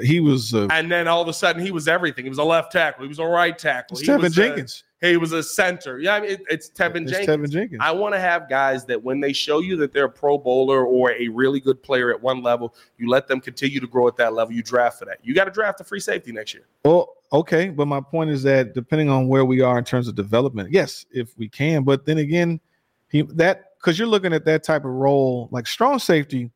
[0.00, 2.24] he was uh, and then all of a sudden he was everything.
[2.24, 3.02] He was a left tackle.
[3.02, 3.98] He was a right tackle.
[3.98, 4.84] He Teven was a- Jenkins.
[5.00, 5.98] he was a center.
[5.98, 7.50] Yeah, I mean, it- it's Teven It's Jenkins.
[7.50, 7.80] Teven Jenkins.
[7.84, 10.84] I want to have guys that when they show you that they're a pro bowler
[10.86, 14.16] or a really good player at one level, you let them continue to grow at
[14.16, 14.54] that level.
[14.54, 15.18] You draft for that.
[15.22, 16.66] You got to draft a free safety next year.
[16.84, 20.14] Well, okay, but my point is that depending on where we are in terms of
[20.14, 22.60] development, yes, if we can, but then again,
[23.08, 26.50] he that because you're looking at that type of role, like strong safety,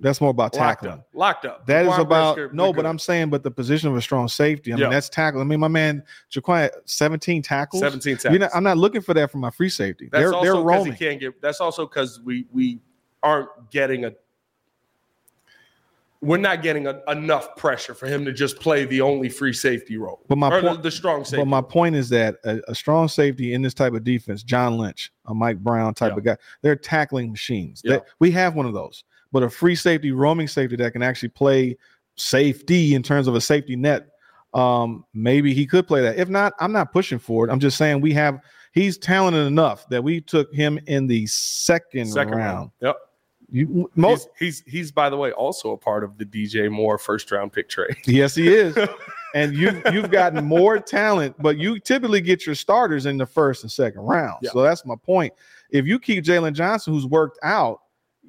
[0.00, 0.92] that's more about Locked tackling.
[0.92, 1.08] up.
[1.14, 1.66] Locked up.
[1.66, 2.84] That is Jaquan about Brisker, no, but.
[2.86, 4.72] I'm saying, but the position of a strong safety.
[4.72, 4.82] I Yeah.
[4.84, 5.42] mean, that's tackling.
[5.42, 7.80] I mean, my man Jaquan, 17 tackles.
[7.82, 10.08] 17 You're not, I'm not looking for that from my free safety.
[10.12, 10.98] That's they're also they're because he roaming.
[10.98, 11.40] can't get.
[11.42, 12.80] That's also because we we
[13.22, 14.12] aren't getting a.
[16.20, 19.96] We're not getting a, enough pressure for him to just play the only free safety
[19.98, 21.36] role, But my point- the strong safety.
[21.36, 24.78] But my point is that a, a strong safety in this type of defense, John
[24.78, 26.18] Lynch, a Mike Brown type Yeah.
[26.18, 27.82] of guy, they're tackling machines.
[27.84, 27.92] Yeah.
[27.98, 31.28] That- we have one of those, but a free safety, roaming safety that can actually
[31.30, 31.76] play
[32.16, 34.08] safety in terms of a safety net.
[34.54, 36.18] Um, maybe he could play that.
[36.18, 37.50] If not, I'm not pushing for it.
[37.50, 38.40] I'm just saying we have.
[38.72, 42.56] He's talented enough that we took him in the second, Second round.
[42.56, 42.70] round.
[42.80, 42.96] Yep.
[43.50, 46.98] You most he's, he's he's by the way also a part of the DJ Moore
[46.98, 47.96] first round pick trade.
[48.06, 48.76] Yes, he is.
[49.34, 53.62] and you you've gotten more talent, but you typically get your starters in the first
[53.62, 54.38] and second round.
[54.42, 54.50] Yeah.
[54.50, 55.32] So that's my point.
[55.70, 57.80] If you keep Jaylon Johnson, who's worked out,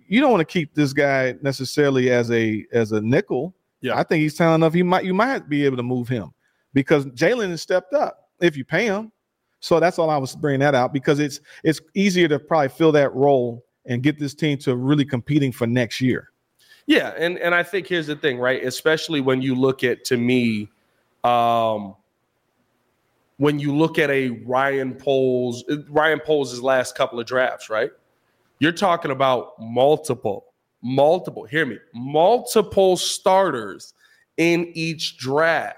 [0.10, 3.54] you don't want to keep this guy necessarily as a as a nickel.
[3.82, 3.98] Yeah.
[3.98, 4.74] I think he's talented enough.
[4.74, 6.34] He might you might be able to move him
[6.74, 9.12] because Jaylon has stepped up if you pay him.
[9.62, 12.92] So that's all I was bringing that out because it's it's easier to probably fill
[12.94, 16.30] that role and get this team to really competing for next year.
[16.88, 18.64] Yeah, and and I think here's the thing, right?
[18.64, 20.70] Especially when you look at to me,
[21.24, 21.96] um,
[23.38, 27.92] when you look at a Ryan Poles, Ryan Poles' last couple of drafts, right?
[28.60, 30.46] You're talking about multiple,
[30.82, 31.46] multiple.
[31.46, 33.94] Hear me, multiple starters
[34.38, 35.78] in each draft.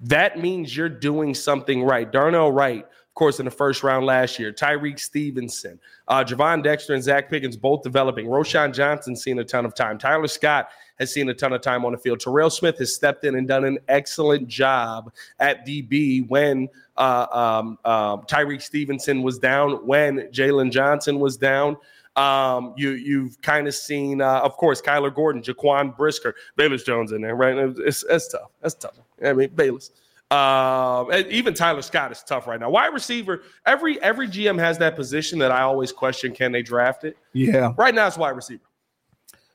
[0.00, 2.10] That means you're doing something right.
[2.10, 4.50] Darnell Wright, of course, in the first round last year.
[4.50, 8.26] Tyrique Stevenson, uh, Gervon Dexter, and Zacch Pickens both developing.
[8.26, 9.98] Roschon Johnson seen a ton of time.
[9.98, 12.20] Tyler Scott has seen a ton of time on the field.
[12.20, 16.68] Terrell Smith has stepped in and done an excellent job at DB when
[17.00, 21.76] uh, um, um, Tyrique Stevenson was down, when Jaylon Johnson was down.
[22.16, 27.12] Um, you you've kind of seen, uh, of course, Kyler Gordon, Jaquan Brisker, Velus Jones
[27.12, 27.56] in there, right?
[27.78, 28.50] It's, it's tough.
[28.60, 28.98] That's tough.
[29.24, 29.90] I mean, Velus.
[30.30, 32.70] Um, and even Tyler Scott is tough right now.
[32.70, 37.04] Wide receiver, every every GM has that position that I always question: can they draft
[37.04, 37.16] it?
[37.32, 37.72] Yeah.
[37.76, 38.62] Right now, it's wide receiver.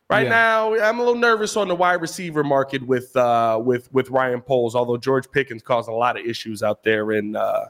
[0.09, 0.29] Right Yeah.
[0.29, 4.41] now, I'm a little nervous on the wide receiver market with uh, with with Ryan
[4.41, 4.75] Poles.
[4.75, 7.69] Although George Pickens caused a lot of issues out there in uh,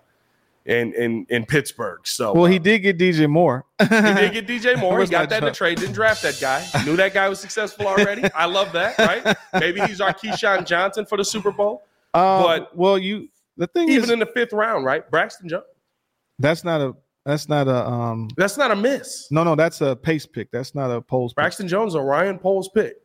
[0.65, 2.05] in in in Pittsburgh.
[2.05, 3.63] So Well, uh, he did get DJ Moore.
[3.79, 4.99] he did get DJ Moore.
[4.99, 5.77] He got that in the trade.
[5.79, 6.65] Didn't draft that guy.
[6.83, 8.23] Knew that guy was successful already.
[8.33, 8.97] I love that.
[8.99, 9.37] Right?
[9.53, 11.83] Maybe he's our Keyshawn Johnson for the Super Bowl.
[12.13, 15.09] Uh, But- well, you the thing Even is in the fifth round, right?
[15.09, 15.63] Braxton Jones.
[16.39, 16.95] that's not a
[17.25, 19.27] that's not a um That's not a miss.
[19.31, 20.51] no no that's a pace pick.
[20.51, 21.37] That's not a Poles pick.
[21.37, 22.95] Braxton Jones or Ryan Poles pick.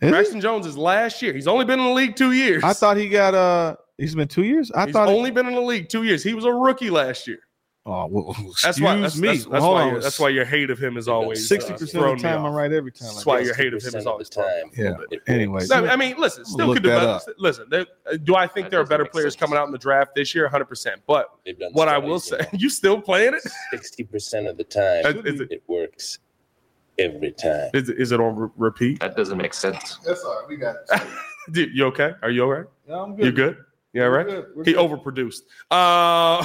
[0.00, 0.10] Is it?
[0.10, 1.32] Braxton Jones is last year.
[1.32, 2.62] He's only been in the league two years.
[2.64, 4.70] I thought he got uh he's been two years.
[4.72, 6.22] I he's thought only been in the league two years.
[6.22, 7.38] He was a rookie last year.
[7.86, 8.96] Oh well, That's why.
[9.00, 9.28] That's, me.
[9.28, 9.90] that's, that's Hold why.
[9.90, 12.28] Your, that's why your hate of him is always sixty uh, percent thrown of the
[12.28, 13.08] time I'm right every time.
[13.14, 13.46] That's why guess.
[13.46, 14.70] your hate of him 60% is always the thrown me time.
[14.76, 15.04] Yeah.
[15.10, 15.68] It Anyway, works.
[15.70, 17.22] No, I mean, listen, still Look could develop.
[17.38, 17.84] Listen, uh,
[18.24, 19.40] do I think That there are better players sense.
[19.40, 20.48] coming out in the draft this year?
[20.48, 20.96] 100%.
[21.06, 21.28] But
[21.72, 23.42] what I will say, you still playing it?
[23.70, 26.18] sixty percent of the time, Uh, Is it, it works
[26.98, 27.70] every time.
[27.74, 29.00] is it, is it on re- repeat?
[29.00, 29.98] That doesn't make sense.
[30.04, 30.48] That's all right.
[30.48, 31.02] We got it.
[31.52, 32.12] Dude, you okay?
[32.22, 32.66] Are you all right?
[32.88, 33.24] Yeah, I'm good.
[33.24, 33.56] You good?
[33.94, 34.26] Yeah, We're right?
[34.26, 34.46] good.
[34.54, 34.90] We're He good.
[34.90, 35.42] overproduced.
[35.70, 36.44] Uh,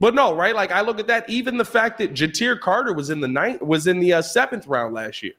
[0.00, 0.54] but no, right?
[0.54, 1.28] Like I look at that.
[1.30, 4.66] Even the fact that Ja'Tyre Carter was in the ninth, was in the uh, seventh
[4.66, 5.34] round last year.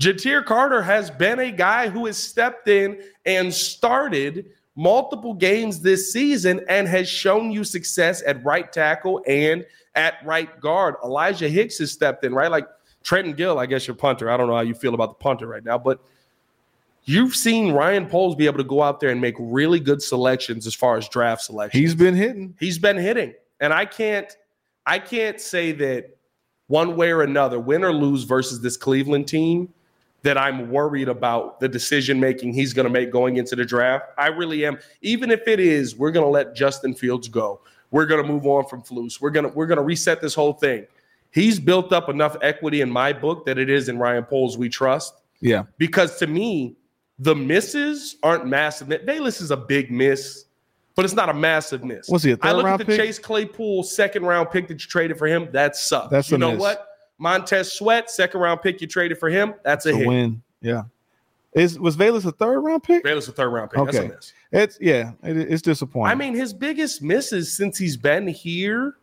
[0.00, 6.12] Ja'Tyre Carter has been a guy who has stepped in and started multiple games this
[6.12, 10.94] season and has shown you success at right tackle and at right guard.
[11.04, 12.50] Elijah Hicks has stepped in, right?
[12.50, 12.66] Like
[13.02, 14.30] Trenton Gill, I guess your punter.
[14.30, 16.00] I don't know how you feel about the punter right now, but
[17.04, 20.66] you've seen Ryan Poles be able to go out there and make really good selections
[20.66, 21.80] as far as draft selection.
[21.80, 22.54] He's been hitting.
[22.58, 24.30] He's been hitting, and I can't.
[24.84, 26.16] I can't say that
[26.66, 29.72] one way or another, win or lose versus this Cleveland team,
[30.22, 34.06] that I'm worried about the decision making he's going to make going into the draft.
[34.18, 34.78] I really am.
[35.00, 37.60] Even if it is, we're going to let Justin Fields go.
[37.90, 39.20] We're going to move on from Flus.
[39.20, 40.86] We're going to we're going to reset this whole thing.
[41.30, 44.68] He's built up enough equity in my book that it is in Ryan Poles we
[44.68, 45.14] trust.
[45.40, 45.64] Yeah.
[45.78, 46.76] Because to me,
[47.18, 48.88] the misses aren't massive.
[48.88, 50.46] Velus is a big miss,
[50.94, 52.08] but it's not a massive miss.
[52.08, 53.00] Was he a I third look round at the pick?
[53.00, 55.48] Chase Claypool second round pick that you traded for him.
[55.52, 56.10] That sucks.
[56.10, 56.60] That's you know miss.
[56.60, 56.86] what?
[57.18, 59.54] Montez Sweat, second round pick you traded for him.
[59.64, 60.06] That's a, a hit.
[60.08, 60.42] win.
[60.60, 60.82] Yeah.
[61.54, 63.04] Is was Velus a third round pick?
[63.04, 63.84] Velus a third round pick.
[63.84, 64.06] That's Okay.
[64.06, 64.32] a miss.
[64.52, 66.10] It's yeah, it, it's disappointing.
[66.10, 68.96] I mean, his biggest misses since he's been here.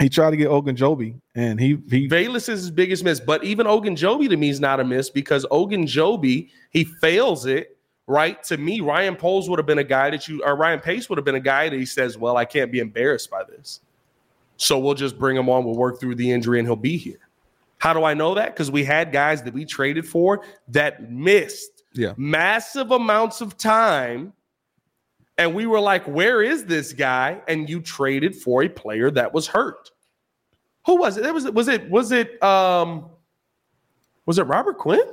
[0.00, 3.66] he tried to get Ogunjobi, and he he Velus is his biggest miss, but even
[3.66, 7.76] Ogunjobi to me is not a miss because Ogunjobi he fails it.
[8.06, 11.08] Right to me, Ryan Poles would have been a guy that you or Ryan Pace
[11.08, 13.80] would have been a guy that he says, "Well, I can't be embarrassed by this,
[14.58, 15.64] so we'll just bring him on.
[15.64, 17.20] We'll work through the injury, and he'll be here."
[17.78, 18.54] How do I know that?
[18.54, 22.12] Because we had guys that we traded for that missed Yeah.
[22.16, 24.32] massive amounts of time.
[25.36, 27.42] And we were like, where is this guy?
[27.48, 29.90] And you traded for a player that was hurt.
[30.86, 31.26] Who was it?
[31.26, 33.10] It was was it was it um
[34.26, 35.04] was it Robert Quinn?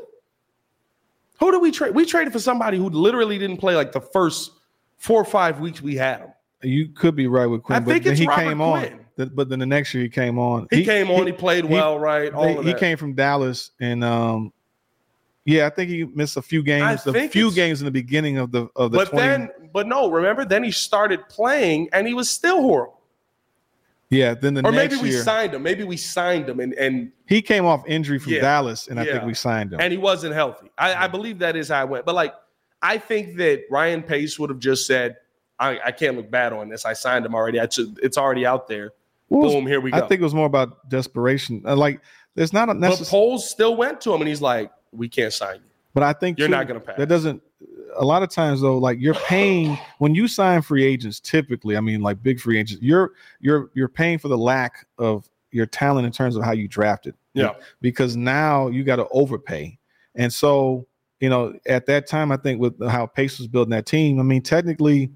[1.42, 1.96] Who did we trade?
[1.96, 4.52] We traded for somebody who literally didn't play like the first
[4.98, 6.30] four or five weeks we had him.
[6.62, 8.94] you could be right with Quinn, I but think it's he Robert came Quinn.
[9.18, 9.32] on.
[9.34, 10.68] But then the next year he came on.
[10.72, 12.32] He, came on, he, played he- well, right?
[12.34, 14.54] All They- he came from Dallas, and um,
[15.46, 17.06] yeah, I think he missed a few games.
[17.08, 19.00] A few games in the beginning of the of the.
[19.00, 23.01] but 20, then, but no, remember, then he started playing and he was still horrible.
[24.12, 24.82] Yeah, then the next year.
[24.84, 25.64] Or maybe we year signed him.
[25.64, 29.06] Maybe we signed him and and he came off injury from Yeah, Dallas, and I
[29.06, 29.80] think we signed him.
[29.80, 30.70] and he wasn't healthy.
[30.78, 32.06] I, I believe that is how it went.
[32.06, 32.34] But like,
[32.82, 35.16] I think that Ryan Pace would have just said,
[35.58, 36.86] I, I can't look bad on this.
[36.86, 37.60] I signed him already.
[37.62, 38.92] I it's already out there.
[39.30, 39.98] Was- Boom, here we go.
[39.98, 41.64] I think it was more about desperation.
[41.66, 42.02] Uh, Like
[42.36, 45.56] there's not a but Poles still went to him and he's like, we can't sign
[45.56, 45.62] you.
[45.94, 46.98] but I think You're too, not going to pass.
[46.98, 47.42] That doesn't.
[47.98, 51.20] A lot of times though, like you're paying when you sign free agents.
[51.20, 55.30] Typically, I mean, like big free agents, you're you're you're paying for the lack of
[55.52, 57.16] your talent in terms of how you drafted.
[57.34, 57.54] Yeah.
[57.80, 59.78] because now you got to overpay,
[60.16, 60.86] and so
[61.20, 64.24] you know at that time, I think with how Pace was building that team, I
[64.24, 65.12] mean, technically,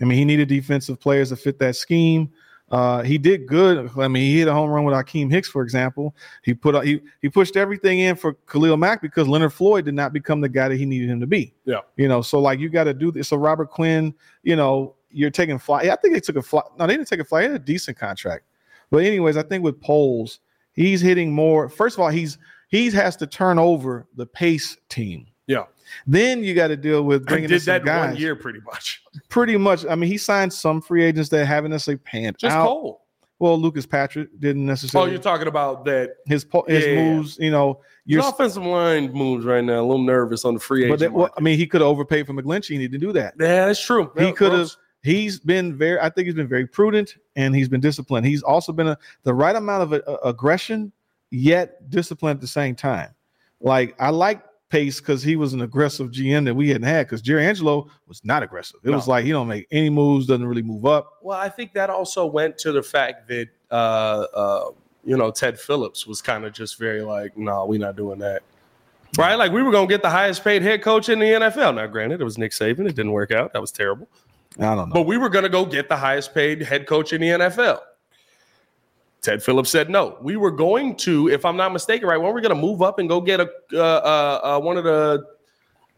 [0.00, 2.30] I mean he needed defensive players to fit that scheme.
[2.70, 3.90] Uh, he did good.
[3.98, 6.14] I mean, he hit a home run with Akiem Hicks, for example.
[6.42, 10.12] He put he he pushed everything in for Khalil Mack because Leonard Floyd did not
[10.12, 11.54] become the guy that he needed him to be.
[11.64, 11.80] Yeah.
[11.96, 13.28] you know, so like you got to do this.
[13.28, 15.80] So Robert Quinn, you know, you're taking fly.
[15.80, 16.62] I think they took a fly.
[16.78, 17.42] No, they didn't take a fly.
[17.42, 18.44] He had a decent contract.
[18.90, 20.40] But anyways, I think with Poles,
[20.72, 21.68] he's hitting more.
[21.68, 22.38] First of all, he's
[22.68, 25.26] he has to turn over the pace team.
[25.48, 25.64] Yeah.
[26.06, 28.12] Then you got to deal with bringing in did that guys.
[28.12, 29.02] one year pretty much.
[29.28, 29.84] Pretty much.
[29.86, 32.66] I mean, he signed some free agents that haven't necessarily panned Just out.
[32.66, 33.04] Cole.
[33.40, 35.08] Well, Lucas Patrick didn't necessarily.
[35.08, 36.16] Oh, you're talking about that.
[36.26, 38.20] his po- his Yeah, moves, you know, you're.
[38.22, 39.80] His offensive line moves right now.
[39.80, 40.92] A little nervous on the free agent.
[40.92, 41.30] But that, well.
[41.36, 42.70] I mean, he could have overpaid for McGlinchey.
[42.78, 43.34] He didn't do that.
[43.38, 44.10] yeah, that's true.
[44.18, 44.70] He could have.
[45.02, 46.00] He's been very.
[46.00, 48.26] I think he's been very prudent and he's been disciplined.
[48.26, 50.90] He's also been a, the right amount of uh, aggression,
[51.30, 53.10] yet disciplined at the same time.
[53.60, 57.06] Like I like Pace because he was an aggressive GM that we hadn't had.
[57.06, 58.80] Because Jerry Angelo was not aggressive.
[58.84, 58.96] It No.
[58.96, 61.14] was like he don't make any moves, doesn't really move up.
[61.22, 63.74] Well, I think that also went to the fact that uh,
[64.34, 64.70] uh,
[65.04, 68.42] you know Ted Phillips was kind of just very like, no, we're not doing that.
[69.16, 69.36] Right?
[69.36, 71.74] Like we were gonna get the highest paid head coach in the NFL.
[71.76, 72.80] Now, granted, it was Nick Saban.
[72.80, 73.52] It didn't work out.
[73.54, 74.06] That was terrible.
[74.58, 74.94] I don't know.
[74.94, 77.80] But we were gonna go get the highest paid head coach in the NFL.
[79.20, 80.16] Ted Phillips said no.
[80.20, 82.98] We were going to, if I'm not mistaken, right, when we're going to move up
[82.98, 85.24] and go get a uh, uh, uh, one of the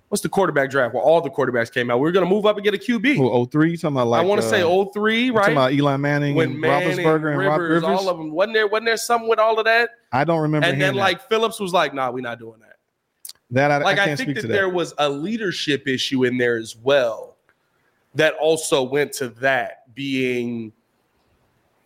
[0.08, 1.98] what's the quarterback draft where all the quarterbacks came out.
[1.98, 3.18] We were going to move up and get a QB.
[3.18, 5.40] Well, 03, you talking about like I want to uh, say 03, right?
[5.40, 7.98] talking about Eli Manning when and Manning, Roethlisberger and Rob Rivers, Rivers.
[7.98, 8.30] all of them.
[8.30, 8.66] Wasn't there?
[8.66, 9.90] Wasn't there something with all of that?
[10.12, 10.66] I don't remember.
[10.66, 11.00] And then that.
[11.00, 12.76] like Phillips was like, "Nah, we're not doing that."
[13.50, 16.56] that, I, Like I I, think that, to there was a leadership issue in there
[16.56, 17.36] as well,
[18.14, 20.72] that also went to that being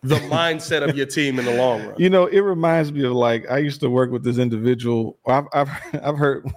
[0.07, 1.95] the mindset of your team in the long run.
[1.97, 5.17] You know, it reminds me of like I used to work with this individual.
[5.27, 5.69] I've I've,
[6.03, 6.49] I've heard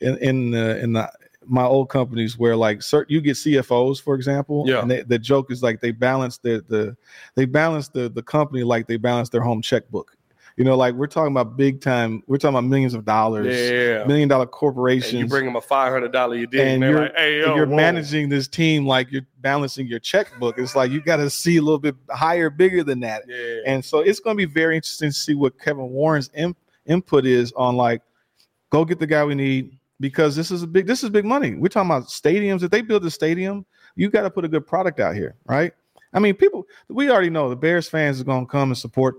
[0.00, 1.10] in in the, in the
[1.46, 4.64] my old companies where like certain you get CFOs for example.
[4.66, 4.80] Yeah.
[4.80, 6.96] And they, the joke is like they balance the the
[7.34, 10.16] they balance the the company like they balance their home checkbook.
[10.56, 12.22] You know, like we're talking about big time.
[12.28, 14.04] We're talking about millions of dollars, Yeah.
[14.04, 15.14] million dollar And corporations.
[15.14, 17.46] you bring them a five hundred dollar you did, And and you're- like, "Hey, and
[17.48, 20.56] yo, you're whoa." managing this team like you're balancing your checkbook.
[20.58, 23.24] It's like you got to see a little bit higher, bigger than that.
[23.26, 23.62] Yeah.
[23.66, 26.54] And so it's going to be very interesting to see what Kevin Warren's in,
[26.86, 28.02] input is on like,
[28.70, 31.54] go get the guy we need because this is a big, this is big money.
[31.56, 32.62] We're talking about stadiums.
[32.62, 35.72] If they build a stadium, you got to put a good product out here, right?
[36.12, 39.16] I mean, people we already know the Bears fans are going to come and support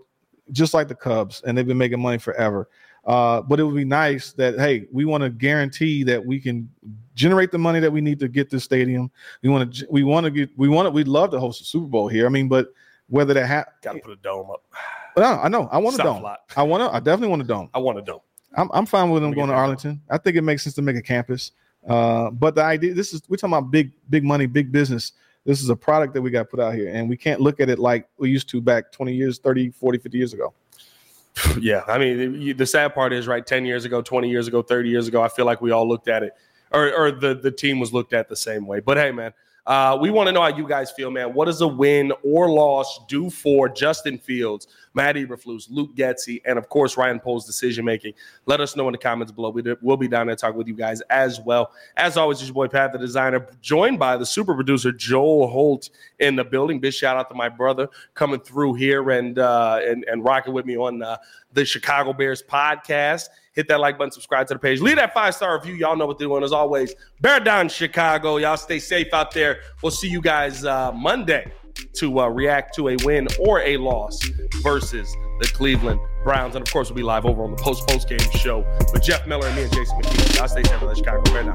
[0.51, 2.69] just like the Cubs, and they've been making money forever.
[3.05, 6.67] Uh, but it would be nice that hey, we want to guarantee that we can
[7.13, 9.11] generate the money that we need to get this stadium.
[9.43, 11.65] We want to we want to get we want to we'd love to host a
[11.65, 12.25] Super Bowl here.
[12.25, 12.73] I mean, but
[13.07, 14.63] whether that ha- Got to put a dome up.
[15.17, 16.25] no, I know I want a dome.
[16.55, 16.95] I want to.
[16.95, 17.69] I definitely want a dome.
[17.73, 18.21] I want a dome.
[18.57, 19.53] I'm, I'm fine with them going to.
[19.53, 20.01] Arlington.
[20.09, 21.51] I think it makes sense to make a campus.
[21.87, 25.11] Uh, but the idea, this is we're talking about big, big money, big business.
[25.45, 27.69] This is a product that we got put out here, and we can't look at
[27.69, 30.53] it like we used to back 20 years, 30, 40, 50 years ago.
[31.59, 33.45] Yeah, I mean, you- the sad part is, right?
[33.45, 36.07] Ten years ago, twenty years ago, thirty years ago, I feel like we all looked
[36.07, 36.33] at it,
[36.71, 38.79] or, or the the team was looked at the same way.
[38.79, 39.33] But hey, man,
[39.65, 41.33] uh, we want to know how you guys feel, man.
[41.33, 46.57] What does a win or loss do for Justin Fields, Matt Eberflus, Luke Getsy, and
[46.57, 48.13] of course Ryan Poles' decision making?
[48.45, 49.53] Let us know in the comments below.
[49.81, 51.71] We'll be down there talking with you guys as well.
[51.97, 55.89] As always, it's your boy Pat, the designer, joined by the super producer Joel Holt
[56.19, 56.79] in the building.
[56.79, 60.65] Big shout out to my brother coming through here and uh, and and rocking with
[60.65, 61.17] me on uh,
[61.53, 63.27] the Chicago Bears podcast.
[63.53, 65.75] Hit that like button, subscribe to the page, leave that five star review.
[65.75, 66.43] Y'all know what they're doing.
[66.43, 68.37] As always, bear down Chicago.
[68.37, 69.59] Y'all stay safe out there.
[69.81, 71.51] We'll see you guys uh, Monday
[71.93, 74.23] to uh, react to a win or a loss
[74.61, 75.07] versus
[75.39, 76.55] the Cleveland Browns.
[76.55, 79.27] And of course, we'll be live over on the post post game show with Jeff
[79.27, 80.37] Miller and me and Jason McKee.
[80.37, 81.53] Y'all stay safe for the Chicago Bear now.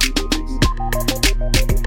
[1.71, 1.80] Peace.